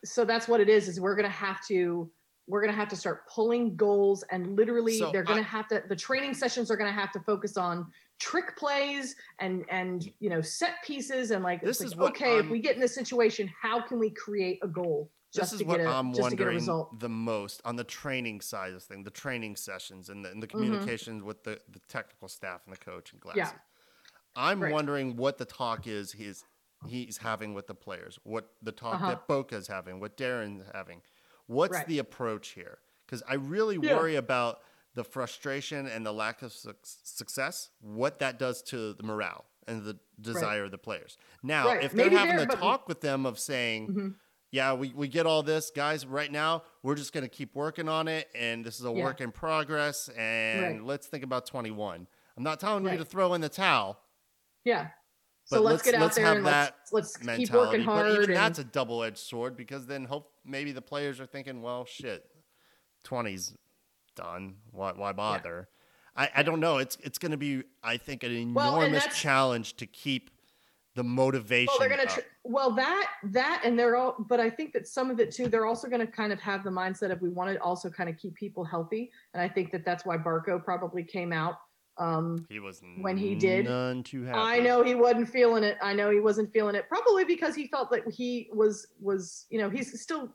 [0.05, 0.89] So that's what it is.
[0.89, 2.11] Is we're gonna have to
[2.49, 5.97] we're gonna have to start pulling goals and literally So they're gonna have to the
[5.97, 7.87] training sessions are gonna have to focus on
[8.19, 12.43] trick plays and and you know set pieces and like This is like, okay if
[12.45, 15.59] I'm- we get in this situation how can we create a goal just this is
[15.61, 16.67] to what get a I'm to wondering
[16.99, 20.47] the most on the training side of thing, the training sessions and the, and the
[20.47, 20.59] Mm-hmm.
[20.59, 23.39] communications with the, the technical staff and the coach and Glassy.
[23.39, 23.51] Yeah.
[24.37, 24.73] I'm Right.
[24.73, 26.45] wondering what the talk is he's
[26.87, 29.09] he's having with the players, what the talk Uh-huh.
[29.09, 31.03] that Boca's having, what Darren's having.
[31.47, 31.87] What's Right.
[31.87, 32.79] the approach here?
[33.07, 33.97] Because I really Yeah.
[33.97, 34.61] worry about
[34.95, 39.85] the frustration and the lack of suc success, what that does to the morale and
[39.85, 41.17] the desire of the players.
[41.43, 41.85] Now, Right.
[41.85, 44.15] if they're Maybe having but- talk with them of saying, Mhm.
[44.51, 46.05] yeah, we, we get all this, guys.
[46.05, 49.05] Right now, we're just going to keep working on it, and this is a Yeah.
[49.05, 50.09] work in progress.
[50.11, 50.83] And Right.
[50.83, 52.07] let's think about 21.
[52.37, 53.99] I'm not telling you to throw in the towel,
[54.65, 54.91] yeah
[55.53, 58.07] so let's, let's- get out let's there have and that let's let's keep working hard
[58.07, 61.27] But even and, that's a double edged sword because then hope maybe the players are
[61.27, 62.25] thinking, well, shit,
[63.05, 63.57] 20's
[64.17, 64.57] done.
[64.71, 65.69] Why, why bother?
[66.17, 66.79] I, I don't know.
[66.79, 70.31] It's it's going to be, I think, an enormous that's- challenge to keep
[70.95, 71.69] the motivation.
[71.79, 72.09] Well, they're gonna.
[72.09, 74.17] Tr- well, that that and they're all.
[74.19, 75.49] But I think that some of it too.
[75.49, 78.11] They're also going to kind of have the mindset of we want to also kind
[78.11, 81.55] of keep people healthy, and I think that that's why Barco probably came out.
[81.99, 84.39] Um, he was when he did, none too happy.
[84.39, 85.77] I know he wasn't feeling it.
[85.83, 86.89] I know he wasn't feeling it.
[86.89, 90.35] Probably because he felt that he was was you know he's still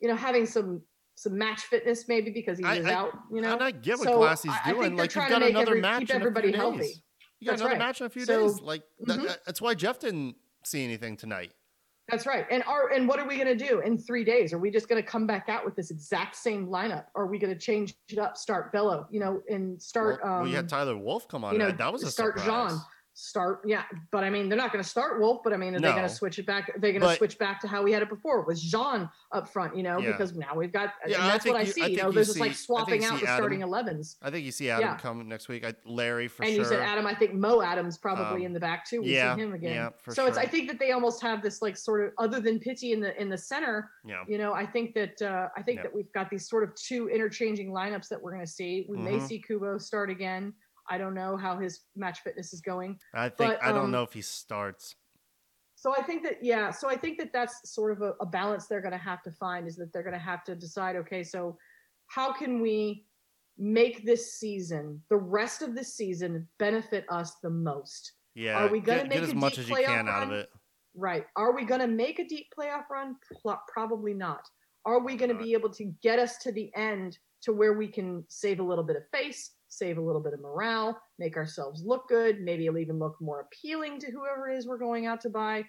[0.00, 0.80] you know having some
[1.16, 3.10] some match fitness maybe because he was I- out.
[3.32, 4.96] You know, and I get what So, Glassy's I- I think doing.
[4.96, 6.78] like trying you've to got make another every- match keep everybody healthy.
[6.78, 7.02] days.
[7.40, 7.78] You got That's another right.
[7.86, 8.60] match in a few So- days.
[8.60, 9.36] Like that, Mhm.
[9.44, 11.52] that's why Jeff didn't see anything tonight.
[12.08, 12.46] That's right.
[12.50, 14.52] And are and what are we going to do in three days?
[14.52, 17.06] Are we just going to come back out with this exact same lineup?
[17.14, 18.36] Or are we going to change it up?
[18.36, 20.20] Start Bello, you know, and start.
[20.22, 21.54] Well, um, we had Tyler Wolff come on.
[21.54, 22.72] you know, that was a start surprise.
[22.72, 22.80] Jean.
[23.16, 25.42] Start, yeah, but I mean, they're not going to start Wolff.
[25.44, 26.72] But I mean, are they going to switch it back?
[26.80, 29.76] They're going to switch back to how we had it before with Jean up front,
[29.76, 30.10] you know, Yeah.
[30.10, 30.94] because now we've got.
[31.06, 31.82] Yeah, and I that's what think I you- see.
[31.82, 34.16] I You know, you there's just like swapping out the starting 11s.
[34.20, 34.96] I think you see Adam Yeah.
[34.96, 35.64] come next week.
[35.64, 36.62] I, Larry for and sure.
[36.64, 37.06] you said Adam.
[37.06, 39.00] I think Mo Adams probably Um, in the back too.
[39.02, 39.74] We yeah, see him again.
[39.74, 40.36] yeah, for so it's.
[40.36, 43.16] I think that they almost have this like sort of other than Pity in the
[43.20, 43.92] in the center.
[44.04, 44.24] Yeah.
[44.26, 47.08] You know, I think that uh, I think that we've got these sort of two
[47.10, 48.86] interchanging lineups that we're going to see.
[48.88, 49.28] We may Mhm.
[49.28, 50.52] see Cubo start again.
[50.88, 52.98] I don't know how his match fitness is going.
[53.14, 54.94] I think but, I don't um, know if he starts.
[55.76, 58.66] So I think that yeah, so I think that that's sort of a, a balance
[58.66, 61.22] they're going to have to find is that they're going to have to decide okay,
[61.22, 61.58] so
[62.08, 63.06] how can we
[63.58, 68.12] make this season, the rest of the season benefit us the most?
[68.34, 68.64] Yeah.
[68.64, 70.48] Are we gonna get, make get as a much as you can out of it?
[70.94, 71.26] Right.
[71.36, 73.16] Are we going to make a deep playoff run?
[73.68, 74.48] Probably not.
[74.84, 77.88] Are we going to be able to get us to the end to where we
[77.88, 81.82] can save a little bit of face, save a little bit of morale, make ourselves
[81.84, 85.20] look good, maybe it'll even look more appealing to whoever it is we're going out
[85.22, 85.64] to buy?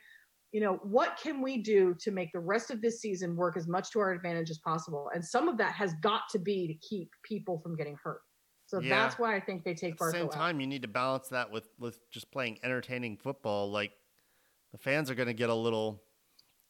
[0.51, 3.67] You know, what can we do to make the rest of this season work as
[3.67, 5.09] much to our advantage as possible?
[5.13, 8.21] And some of that has got to be to keep people from getting hurt.
[8.67, 8.89] So Yeah.
[8.89, 10.31] that's why I think they take At the same out.
[10.31, 13.69] time, you need to balance that with with just playing entertaining football.
[13.69, 13.91] Like
[14.71, 16.03] the fans are going to get a little,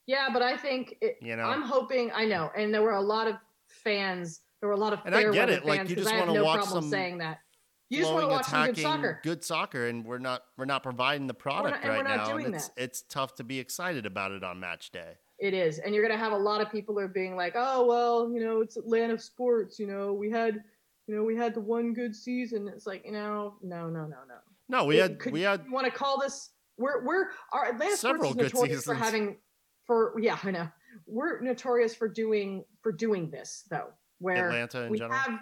[0.08, 1.44] Yeah, but I think it, you know.
[1.44, 2.12] I'm hoping.
[2.12, 3.36] I know, and there were a lot of
[3.70, 4.42] fans.
[4.66, 6.44] There were a lot of And I get it, like, you just have wanna no
[6.44, 7.38] watch problem some saying that.
[7.90, 9.20] You just want to watch some good soccer.
[9.24, 12.56] good soccer, and we're not we're not providing the product we're right not now, and
[12.56, 12.84] it's that.
[12.84, 15.18] it's tough to be excited about it on match day.
[15.38, 18.32] It is, and you're gonna have a lot of people are being like, "Oh well,
[18.34, 19.78] you know, it's Atlanta sports.
[19.78, 20.64] You know, we had,
[21.06, 24.18] you know, we had the one good season." It's like, you know, no, no, no,
[24.28, 24.38] no.
[24.68, 26.50] No, we It- had could we had You want to call this?
[26.78, 29.38] We're we're our Atlanta Several sports is good notorious for having,
[29.86, 30.68] for yeah, I know.
[31.06, 35.18] We're notorious for doing for doing this though, where Atlanta in we general.
[35.20, 35.40] have,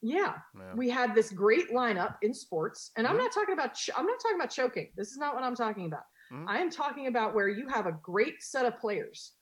[0.00, 0.74] yeah, Yeah.
[0.74, 3.18] we had this great lineup in sports and i'm Mhm.
[3.18, 5.86] not talking about ch- i'm not talking about choking this is not what i'm talking
[5.86, 6.44] about Mhm.
[6.48, 9.36] i am talking about where you have a great set of players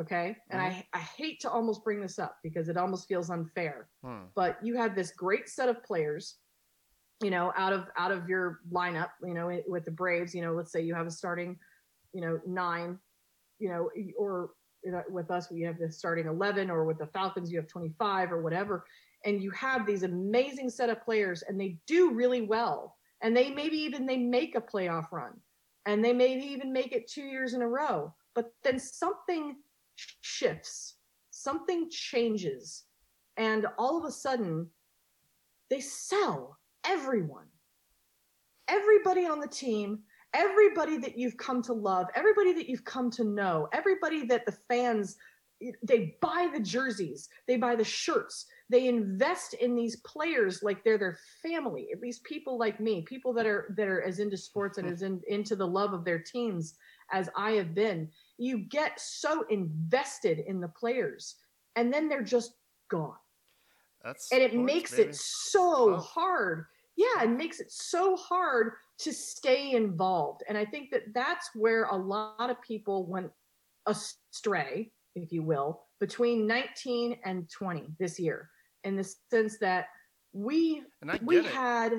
[0.00, 3.88] okay and I, I hate to almost bring this up because it almost feels unfair
[4.02, 4.24] Hmm.
[4.34, 6.38] but you have this great set of players
[7.22, 10.52] you know out of out of your lineup you know with the braves you know
[10.52, 11.56] let's say you have a starting
[12.12, 12.98] you know nine
[13.60, 14.50] you know or
[15.08, 18.42] with us we have the starting 11 or with the falcons you have 25 or
[18.42, 18.84] whatever.
[19.24, 22.96] And you have these amazing set of players and they do really well.
[23.22, 25.32] And they maybe even they make a playoff run.
[25.86, 28.12] And they maybe even make it two years in a row.
[28.34, 29.56] But then something
[30.20, 30.96] shifts.
[31.30, 32.84] Something changes.
[33.36, 34.68] And all of a sudden
[35.70, 37.46] they sell everyone.
[38.68, 40.00] Everybody on the team
[40.34, 44.56] everybody that you've come to love everybody that you've come to know everybody that the
[44.68, 45.16] fans
[45.82, 50.98] they buy the jerseys they buy the shirts they invest in these players like they're
[50.98, 54.78] their family at least people like me people that are that are as into sports
[54.78, 56.74] and as in, into the love of their teams
[57.12, 61.36] as i have been you get so invested in the players
[61.76, 62.54] and then they're just
[62.90, 63.14] gone
[64.02, 65.08] That's and it sports, makes baby.
[65.10, 65.96] it so Oh.
[65.96, 66.66] hard
[66.96, 71.84] yeah it makes it so hard to stay involved and i think that that's where
[71.84, 73.30] a lot of people went
[73.86, 78.48] astray if you will between 19 and 20 this year
[78.84, 79.86] in the sense that
[80.34, 81.46] we and I get we it.
[81.46, 81.92] had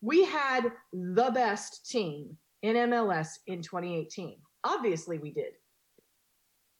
[0.00, 4.36] we had the best team in MLS in 2018.
[4.64, 5.52] Obviously we did.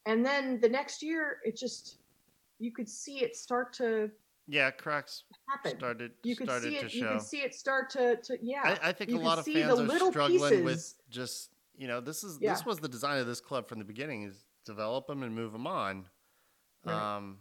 [0.07, 1.99] And then the next year it just
[2.59, 4.11] you could see it start to
[4.49, 5.79] yeah, cracks happen.
[5.79, 7.13] started you could started see to it you show.
[7.13, 8.63] could see it start to to yeah.
[8.83, 12.25] I, I think you a lot of fans are struggling with just you know this
[12.25, 12.55] is Yeah.
[12.55, 15.53] this was the design of this club from the beginning is develop them and move
[15.53, 16.07] them on.
[16.85, 17.17] Right.
[17.17, 17.39] Um,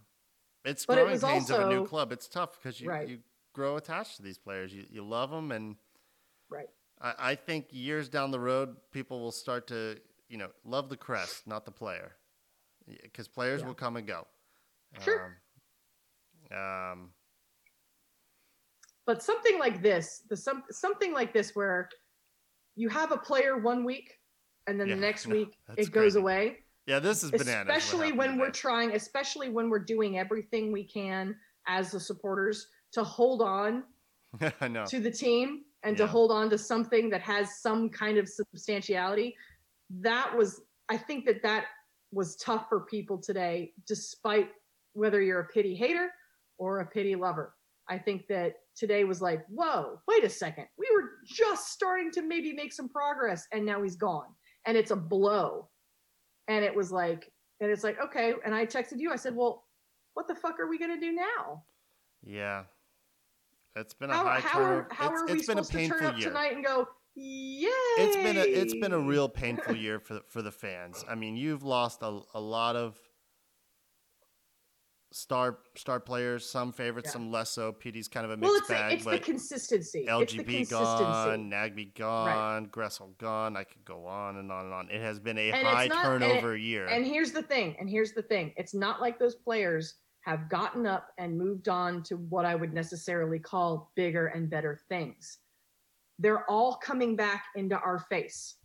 [0.66, 2.12] it's But growing was pains of a new club.
[2.12, 3.08] It's tough because you Right.
[3.08, 3.20] you
[3.54, 4.74] grow attached to these players.
[4.74, 5.78] You you love them and
[6.50, 6.68] right.
[7.02, 10.98] I, I think years down the road, people will start to, you know, love the
[10.98, 12.16] crest, not the player,
[13.04, 13.68] because players Yeah.
[13.68, 14.28] will come and go.
[15.04, 15.26] Sure.
[15.26, 15.32] Um,
[16.56, 17.12] um,
[19.06, 21.90] But something like this, the some something like this where
[22.76, 24.20] you have a player one week
[24.68, 26.58] and then Yeah, the next no, week it goes away.
[26.86, 27.68] yeah, this is bananas.
[27.76, 31.36] especially when we're trying especially when we're doing everything we can
[31.68, 33.84] as the supporters to hold on
[34.70, 34.86] know.
[34.86, 39.36] to the team and to hold on to something that has some kind of substantiality
[39.90, 41.66] that was i think that that
[42.12, 44.50] was tough for people today despite
[44.94, 46.10] whether you're a pity hater
[46.58, 47.54] or a pity lover
[47.90, 52.22] i think that today was like whoa wait a second we were just starting to
[52.22, 54.28] maybe make some progress and now he's gone
[54.66, 55.70] and it's a blow
[56.48, 58.34] and it was like, and it's like, okay.
[58.46, 59.12] And I texted you.
[59.12, 59.66] I said, well,
[60.14, 61.64] what the fuck are we gonna do now?
[62.24, 62.64] Yeah.
[63.76, 64.74] It's been a How, high how turnover.
[64.80, 66.28] are how it's, are we it's been a supposed to turn painful up year.
[66.30, 67.68] tonight and go, yay?
[68.00, 71.06] It's been a it's been a real painful year for the, for the fans.
[71.08, 72.98] I mean, you've lost a, a lot of
[75.18, 77.14] star star players, some favorites, Yeah.
[77.14, 77.72] some less so.
[77.72, 80.00] Pity's kind of a well, mixed it's the, bag, it's the consistency.
[80.00, 80.72] it's the LGP consistency.
[80.74, 83.58] gone, Nagbe gone, Gressel gone.
[83.58, 84.90] I could go on and on and on.
[84.90, 86.86] It has been a And high not- and it- turnover year.
[86.88, 87.76] And here's the thing.
[87.80, 88.54] And here's the thing.
[88.58, 92.74] It's not like those players have gotten up and moved on to what I would
[92.74, 95.40] necessarily call bigger and better things.
[96.20, 98.56] They're all coming back into our face.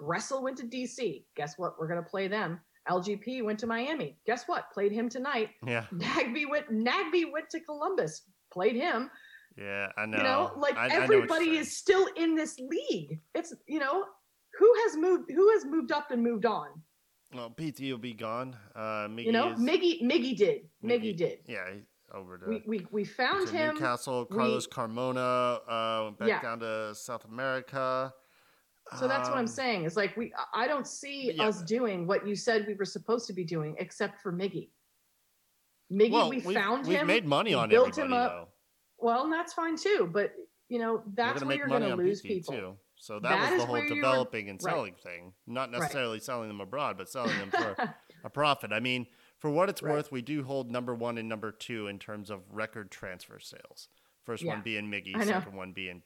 [0.00, 1.24] Gressel went to DC.
[1.36, 1.78] Guess what?
[1.78, 2.60] We're going to play them.
[2.88, 4.16] LGP went to Miami.
[4.26, 4.70] Guess what?
[4.72, 5.50] Played him tonight.
[5.66, 6.70] yeah, Nagbe went.
[6.70, 8.22] Nagbe went to Columbus.
[8.52, 9.10] Played him.
[9.56, 10.16] yeah, I know.
[10.18, 13.20] You know, like I- I know everybody is still in this league.
[13.34, 14.04] It's you know,
[14.58, 15.30] who has moved?
[15.30, 16.68] Who has moved up and moved on?
[17.34, 18.56] Well, Pity will be gone.
[18.76, 20.62] Uh, Miggy You know, is, Miggy Miggy did.
[20.84, 21.38] Miggy, Miggy- did.
[21.46, 21.64] Yeah,
[22.12, 23.74] over to, We we we found him.
[23.74, 24.26] Newcastle.
[24.30, 26.42] We- Carlos Carmona uh, went back Yeah.
[26.42, 28.12] down to South America.
[28.98, 29.84] So that's what I'm Um, saying.
[29.86, 31.44] It's like we I don't see yeah.
[31.48, 34.70] us doing what you said we were supposed to be doing, except for Miggy.
[35.92, 37.06] Miggy, Well, we we've, found we've him.
[37.06, 38.32] made money we on built everybody him up.
[38.32, 38.48] though.
[38.98, 40.08] Well, and that's fine too.
[40.12, 40.32] But
[40.68, 42.54] you know, that's where you're going to lose PT people.
[42.54, 42.76] too.
[42.96, 44.72] So that, That was the whole developing and right.
[44.72, 45.32] selling thing.
[45.46, 45.80] Not Right.
[45.80, 47.76] necessarily selling them abroad, but selling them for
[48.24, 48.72] a profit.
[48.72, 49.06] I mean,
[49.38, 49.92] for what it's Right.
[49.92, 53.88] worth, we do hold number one and number two in terms of record transfer sales.
[54.24, 54.54] First Yeah.
[54.54, 56.02] one being Miggy, second one being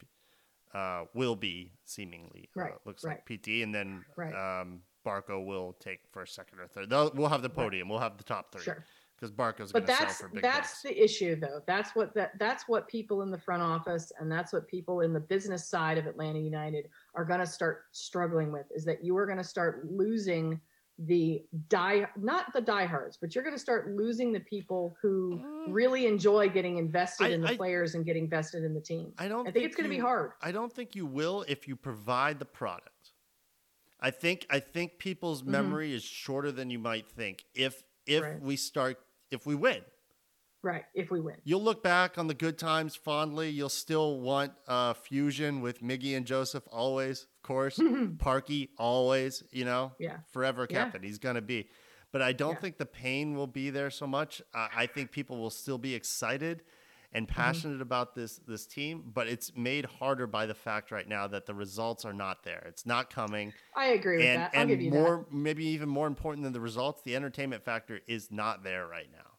[0.75, 3.13] uh, will be seemingly uh, Right, looks right.
[3.17, 4.35] like Pity, and then Right.
[4.35, 6.91] um, Barco will take first, second, or third.
[6.91, 7.89] They'll, we'll have the podium.
[7.89, 8.85] We'll have the top three sure.
[9.17, 10.83] because Barco's but going to sell that's for big that's bucks.
[10.83, 14.53] the issue though that's what that that's what people in the front office and that's
[14.53, 18.67] what people in the business side of atlanta united are going to start struggling with
[18.75, 20.61] is that you are going to start losing
[21.07, 25.67] the die not the diehards but you're going to start losing the people who Mm.
[25.69, 29.13] really enjoy getting invested I- in the I- players and getting vested in the team
[29.19, 31.69] I don't i think it's going to be hard I don't think you will if
[31.69, 33.13] you provide the product.
[34.01, 35.47] I think I think people's Mhm.
[35.47, 37.45] memory is shorter than you might think.
[37.55, 38.41] If if Right.
[38.41, 38.99] we start
[39.31, 39.85] if we win,
[40.63, 43.51] right if we win you'll look back on the good times fondly.
[43.51, 47.81] You'll still want uh, fusion with Miggy and Josef always, course.
[48.19, 50.85] Parky always, you know, yeah forever Yeah.
[50.85, 51.03] captain.
[51.03, 51.69] He's gonna be.
[52.13, 52.61] But I don't Yeah.
[52.61, 54.41] think the pain will be there so much.
[54.55, 56.63] Uh, I think people will still be excited
[57.13, 57.41] and Mm-hmm.
[57.41, 61.47] passionate about this this team, but it's made harder by the fact right now that
[61.47, 62.63] the results are not there.
[62.69, 65.65] It's not coming, i agree with and that i'll and give you that more maybe
[65.67, 69.31] even more important than the results, the entertainment factor is not there right now.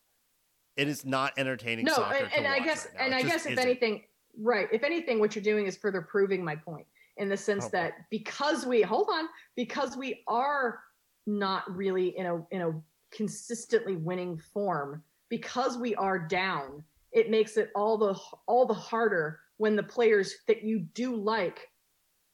[0.77, 3.21] It is not entertaining no soccer and, to and i guess right and It i
[3.21, 3.59] guess if isn't.
[3.59, 4.03] anything
[4.41, 6.87] right if anything what you're doing is further proving my point
[7.19, 10.79] in the sense Oh, that because we hold on because we are
[11.27, 12.71] not really in a in a
[13.11, 19.39] consistently winning form because we are down it makes it all the all the harder
[19.57, 21.69] when the players that you do like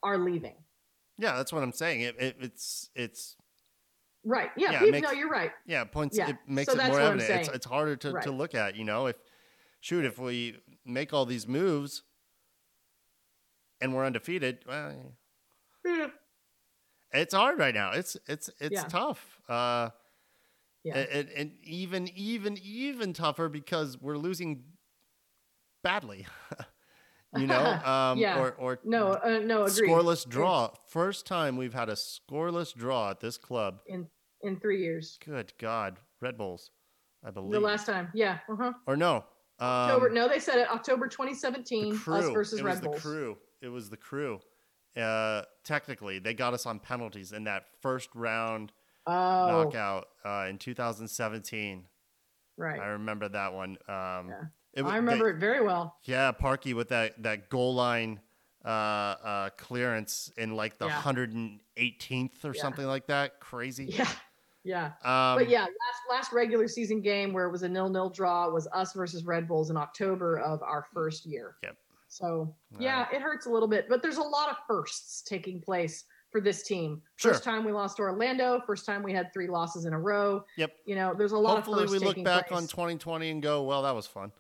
[0.04, 0.56] are leaving
[1.18, 2.02] yeah, that's what I'm saying.
[2.02, 3.36] It, it, it's it's
[4.24, 6.18] right yeah, Yeah, people, makes- no you're right Yeah, points.
[6.18, 7.30] Yeah, It makes so it more evident.
[7.30, 8.76] It's, it's harder to, to look at.
[8.76, 9.16] You know, if
[9.80, 12.04] shoot, if we make all these moves
[13.82, 14.94] and we're undefeated, well,
[15.88, 16.08] Eh,
[17.14, 17.92] it's hard right now.
[17.92, 18.84] It's it's it's Yeah.
[18.86, 19.40] tough.
[19.48, 19.90] Uh,
[20.84, 24.64] yeah and, and even even even tougher because we're losing
[25.84, 26.26] badly.
[27.38, 28.40] you know, um, Yeah.
[28.40, 30.72] or or no uh, no agreed scoreless draw.
[30.88, 33.80] First time we've had a scoreless draw at this club.
[33.88, 34.08] in
[34.42, 36.72] in three years Good God, Red Bulls,
[37.24, 37.52] I believe.
[37.54, 39.18] the last time yeah uh-huh or no,
[39.60, 40.10] um, October.
[40.10, 41.98] No, they said it October 2017.
[41.98, 42.16] crew.
[42.16, 43.02] Us versus Red Bulls.
[43.02, 43.38] crew.
[43.66, 44.40] It was the crew.
[44.96, 48.72] Uh, technically, they got us on penalties in that first round
[49.08, 49.12] Oh,
[49.64, 51.86] knockout uh, in 2017.
[52.58, 52.80] right.
[52.80, 53.72] I remember that one.
[53.88, 54.42] Um, Yeah.
[54.74, 55.98] it I remember they- it very well.
[56.04, 58.22] Yeah, Parky with that that goal line
[58.64, 61.02] uh, uh, clearance in like the Yeah.
[61.02, 62.62] 118th or Yeah.
[62.62, 63.40] something like that.
[63.40, 63.86] Crazy.
[63.86, 64.10] Yeah,
[64.64, 64.86] yeah.
[65.04, 68.50] Um, but yeah, last last regular season game where it was a nil nil draw
[68.50, 71.58] was us versus Red Bulls in October of our first year.
[71.64, 71.78] Yep.
[72.16, 76.06] So yeah, it hurts a little bit, but there's a lot of firsts taking place
[76.32, 77.02] for this team.
[77.18, 77.34] Sure.
[77.34, 78.62] First time we lost to Orlando.
[78.66, 80.44] First time we had three losses in a row.
[80.58, 80.72] Yep.
[80.86, 82.58] You know, there's a lot Hopefully, we look back place.
[82.62, 84.32] on 2020 and go, well, that was fun.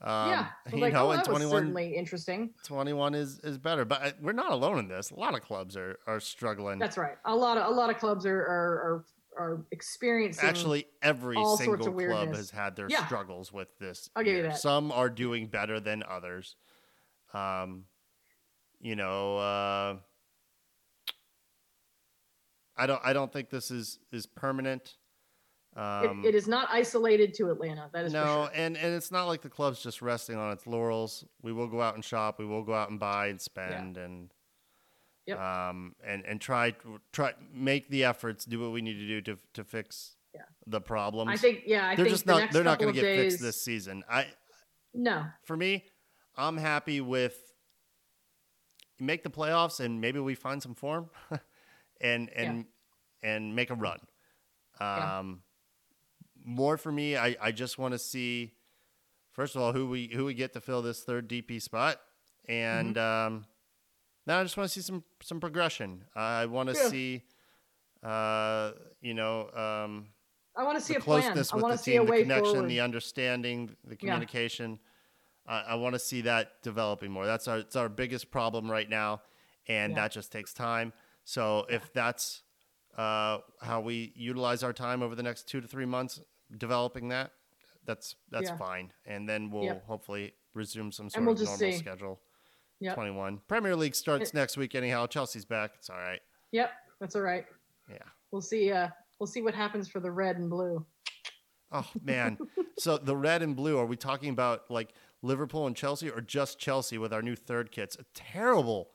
[0.00, 2.50] Um, yeah, you like, know, oh, and that was 21, certainly interesting.
[2.64, 5.10] 21 is is better, but uh, we're not alone in this.
[5.10, 6.78] A lot of clubs are are struggling.
[6.78, 7.16] That's right.
[7.26, 9.04] A lot of a lot of clubs are are
[9.36, 13.04] are, are experiencing Actually, every single club has had their Yeah.
[13.06, 14.08] struggles with this.
[14.16, 14.58] I'll give you that.
[14.58, 16.56] Some are doing better than others.
[17.34, 17.84] Um,
[18.80, 19.96] you know, uh,
[22.76, 24.94] I don't I don't think this is is permanent.
[25.76, 27.90] Um, it, it is not isolated to Atlanta.
[27.92, 28.50] That is no, sure.
[28.54, 31.24] and and it's not like the club's just resting on its laurels.
[31.42, 32.38] We will go out and shop.
[32.38, 34.30] We will go out and buy and spend and
[35.26, 35.38] Yep.
[35.40, 36.74] um and and try
[37.12, 40.40] try make the efforts, do what we need to do to to fix Yeah.
[40.66, 41.30] the problems.
[41.30, 41.86] I think yeah.
[41.86, 43.60] I they're think just the not next they're not going to get days, fixed this
[43.62, 44.04] season.
[44.08, 44.26] I
[44.94, 45.84] No, for me,
[46.38, 47.36] I'm happy with
[49.00, 51.10] make the playoffs and maybe we find some form
[52.00, 52.64] and and
[53.22, 53.98] and make a run.
[54.80, 55.18] Yeah.
[55.18, 55.42] Um
[56.44, 58.52] more for me, I, I just want to see
[59.32, 62.00] first of all who we who we get to fill this third DP spot.
[62.48, 63.34] And Mm-hmm.
[63.36, 63.46] um
[64.26, 66.04] now I just want to see some some progression.
[66.14, 66.88] I want to Yeah.
[66.88, 67.22] see
[68.02, 70.08] uh you know um
[70.56, 71.22] I want to see a plan.
[71.22, 72.70] closeness I with want the to see team, the connection, forward.
[72.70, 74.78] the understanding, the communication.
[75.48, 77.26] I I want to see that developing more.
[77.26, 79.22] That's our it's our biggest problem right now,
[79.66, 80.02] and Yeah.
[80.02, 80.92] that just takes time.
[81.24, 82.42] So if that's
[82.96, 86.20] uh, how we utilize our time over the next two to three months,
[86.56, 87.30] developing that,
[87.84, 88.56] that's that's Yeah.
[88.56, 89.86] fine, and then we'll Yep.
[89.86, 91.72] hopefully resume some sort we'll of normal see.
[91.78, 92.20] schedule.
[92.80, 92.94] Yep.
[92.94, 95.06] Twenty one Premier League starts It- next week anyhow.
[95.06, 95.72] Chelsea's back.
[95.76, 96.20] It's all right.
[96.52, 96.70] Yep,
[97.00, 97.46] that's all right.
[97.88, 97.98] Yeah.
[98.30, 98.70] We'll see.
[98.72, 98.88] Uh,
[99.18, 100.84] we'll see what happens for the red and blue.
[101.70, 102.38] Oh man.
[102.78, 106.58] so the red and blue, are we talking about like Liverpool and Chelsea or just
[106.58, 107.96] Chelsea with our new third kits?
[108.14, 108.90] Terrible.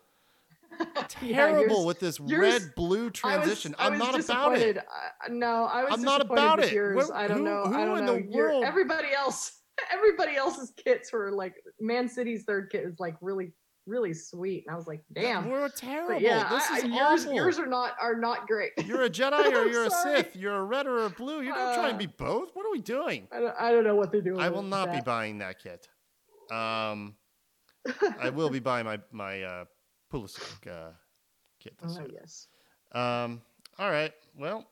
[1.07, 3.75] Terrible yours- with this red blue transition.
[3.77, 4.77] I I'm was not about it.
[4.77, 6.71] I, no, I was I'm not about it.
[6.73, 6.95] yours.
[7.09, 7.63] Where- I don't who- know.
[7.65, 8.15] who I don't in know.
[8.15, 9.59] the Your- world- everybody else,
[9.91, 13.51] everybody else's kits were like Man City's third kit is like really,
[13.85, 15.47] really sweet, and I was like, damn.
[15.49, 16.13] We're terrible.
[16.15, 17.33] But yeah, this I, is I, yours, awful.
[17.35, 18.71] yours are not are not great.
[18.83, 19.91] You're a Jedi or you're a.
[19.91, 20.35] Sith.
[20.35, 21.41] You're a red or a blue.
[21.41, 22.49] You don't try and Uh, be both.
[22.55, 23.27] What are we doing?
[23.31, 24.39] I don't, I don't know what they're doing.
[24.39, 25.87] I will not be buying that kit.
[26.51, 27.15] Um,
[28.19, 29.65] I will be buying my my uh,
[30.11, 30.91] Pulisic uh,
[31.59, 31.73] kit.
[31.81, 32.47] This Oh yes.
[32.93, 33.41] Um.
[33.79, 34.13] All right.
[34.37, 34.65] Well,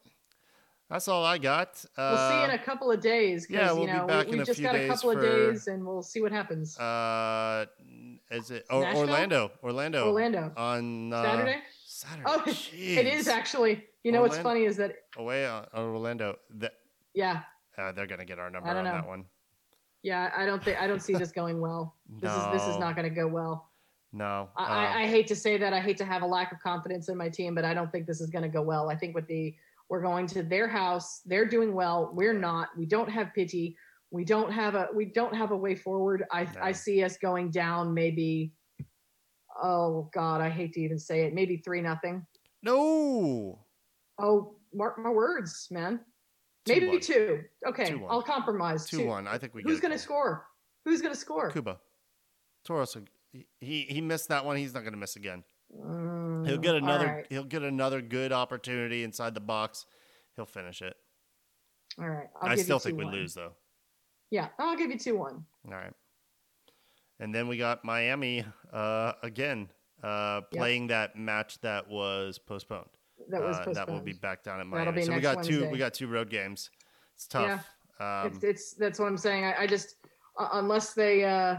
[0.91, 1.84] that's all I got.
[1.97, 3.47] Uh, We'll see in a couple of days.
[3.49, 5.22] yeah, we'll you be know, back we, in we a just got a couple of
[5.22, 6.78] days, and we'll see what happens.
[6.78, 7.65] Uh,
[8.30, 9.51] is it or, Orlando?
[9.63, 10.07] Orlando.
[10.07, 11.57] Orlando on uh, Saturday.
[11.86, 12.24] Saturday.
[12.26, 12.43] Oh,
[12.74, 13.86] it is actually.
[14.03, 16.38] You know what's funny is that away on, on Orlando.
[16.55, 16.74] That
[17.13, 17.43] yeah,
[17.78, 19.26] uh, they're gonna get our number on don't that one.
[20.04, 20.32] Yeah.
[20.36, 21.95] I don't think I don't see this going well.
[22.20, 23.70] This is this is not going to go well.
[24.14, 24.49] No.
[24.58, 25.74] I, I, I hate to say that.
[25.74, 28.08] I hate to have a lack of confidence in my team, but I don't think
[28.08, 28.89] this is going to go well.
[28.89, 29.56] I think with the
[29.89, 32.12] we're going to their house, they're doing well.
[32.14, 32.70] We're not.
[32.78, 33.76] We don't have Pity.
[34.10, 36.26] We don't have a we don't have a way forward.
[36.32, 36.52] I No.
[36.62, 38.54] I see us going down maybe.
[39.62, 41.34] Oh God, I hate to even say it.
[41.34, 42.26] Maybe three nothing.
[42.64, 43.60] no.
[44.20, 45.99] Oh, mark my words, man.
[46.68, 47.01] Maybe 2-1.
[47.05, 47.43] two.
[47.68, 48.07] Okay, 2-1.
[48.09, 48.88] I'll compromise.
[48.88, 49.28] Two one.
[49.28, 49.64] I think we.
[49.64, 50.45] Who's going to score?
[50.86, 51.51] Who's going to score?
[51.51, 51.78] Cubo.
[52.66, 52.95] Torres.
[53.59, 54.57] He he missed that one.
[54.57, 55.43] He's not gonna miss again.
[55.76, 57.05] Mm, He'll get another.
[57.07, 57.26] right.
[57.30, 59.86] He'll get another good opportunity inside the box.
[60.36, 60.95] He'll finish it.
[61.97, 62.28] All right.
[62.41, 63.12] I still think we 2-1.
[63.12, 63.53] lose though.
[64.32, 65.45] Yeah, I'll give you two one.
[65.66, 65.93] All right.
[67.20, 68.43] And then we got Miami
[68.74, 69.70] uh, again
[70.03, 70.59] uh, Yep.
[70.59, 72.89] playing that match that was postponed.
[73.30, 75.43] That was Uh, that will be back down at That'll be So we next got
[75.43, 75.69] two.
[75.69, 76.69] We got two road games.
[77.15, 77.67] It's tough.
[77.99, 79.45] Um, it's, it's that's what I'm saying.
[79.45, 79.95] I, I just
[80.38, 81.57] uh, unless they, uh,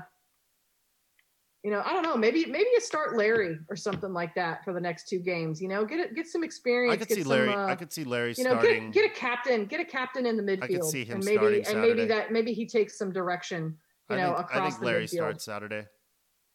[1.62, 2.16] you know, I don't know.
[2.16, 5.62] Maybe maybe you start Larry or something like that for the next two games.
[5.62, 6.92] You know, get it, get some experience.
[6.94, 7.54] I could get see some, Larry.
[7.54, 8.90] uh, I could see Larry you know, starting.
[8.90, 11.24] get get a captain, get a captain in the midfield, I could see him and
[11.24, 13.78] maybe starting and maybe that maybe he takes some direction.
[14.10, 15.10] You I know, think, across I think Larry midfield.
[15.10, 15.86] starts Saturday.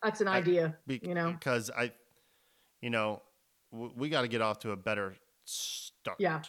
[0.03, 0.75] That's an I- idea.
[0.85, 1.31] Be- You know?
[1.31, 1.93] because I,
[2.81, 3.21] you know,
[3.95, 5.15] we got to get off to a better
[5.45, 6.17] start.
[6.19, 6.41] Yeah,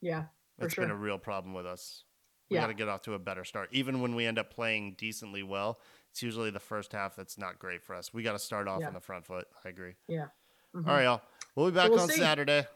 [0.00, 0.24] yeah,
[0.58, 2.04] It's been a real problem with us.
[2.50, 2.62] We Yeah.
[2.62, 3.68] got to get off to a better start.
[3.72, 7.58] Even when we end up playing decently well, it's usually the first half that's not
[7.58, 8.14] great for us.
[8.14, 8.88] We got to start off Yeah.
[8.88, 9.46] on the front foot.
[9.64, 9.94] I agree.
[10.06, 10.28] yeah.
[10.74, 10.86] Mhm.
[10.86, 11.22] All right, y'all.
[11.54, 12.20] We'll be back we'll on see.
[12.20, 12.66] Saturday.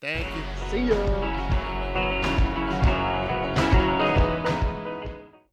[0.00, 0.42] Thank you.
[0.70, 1.56] See ya.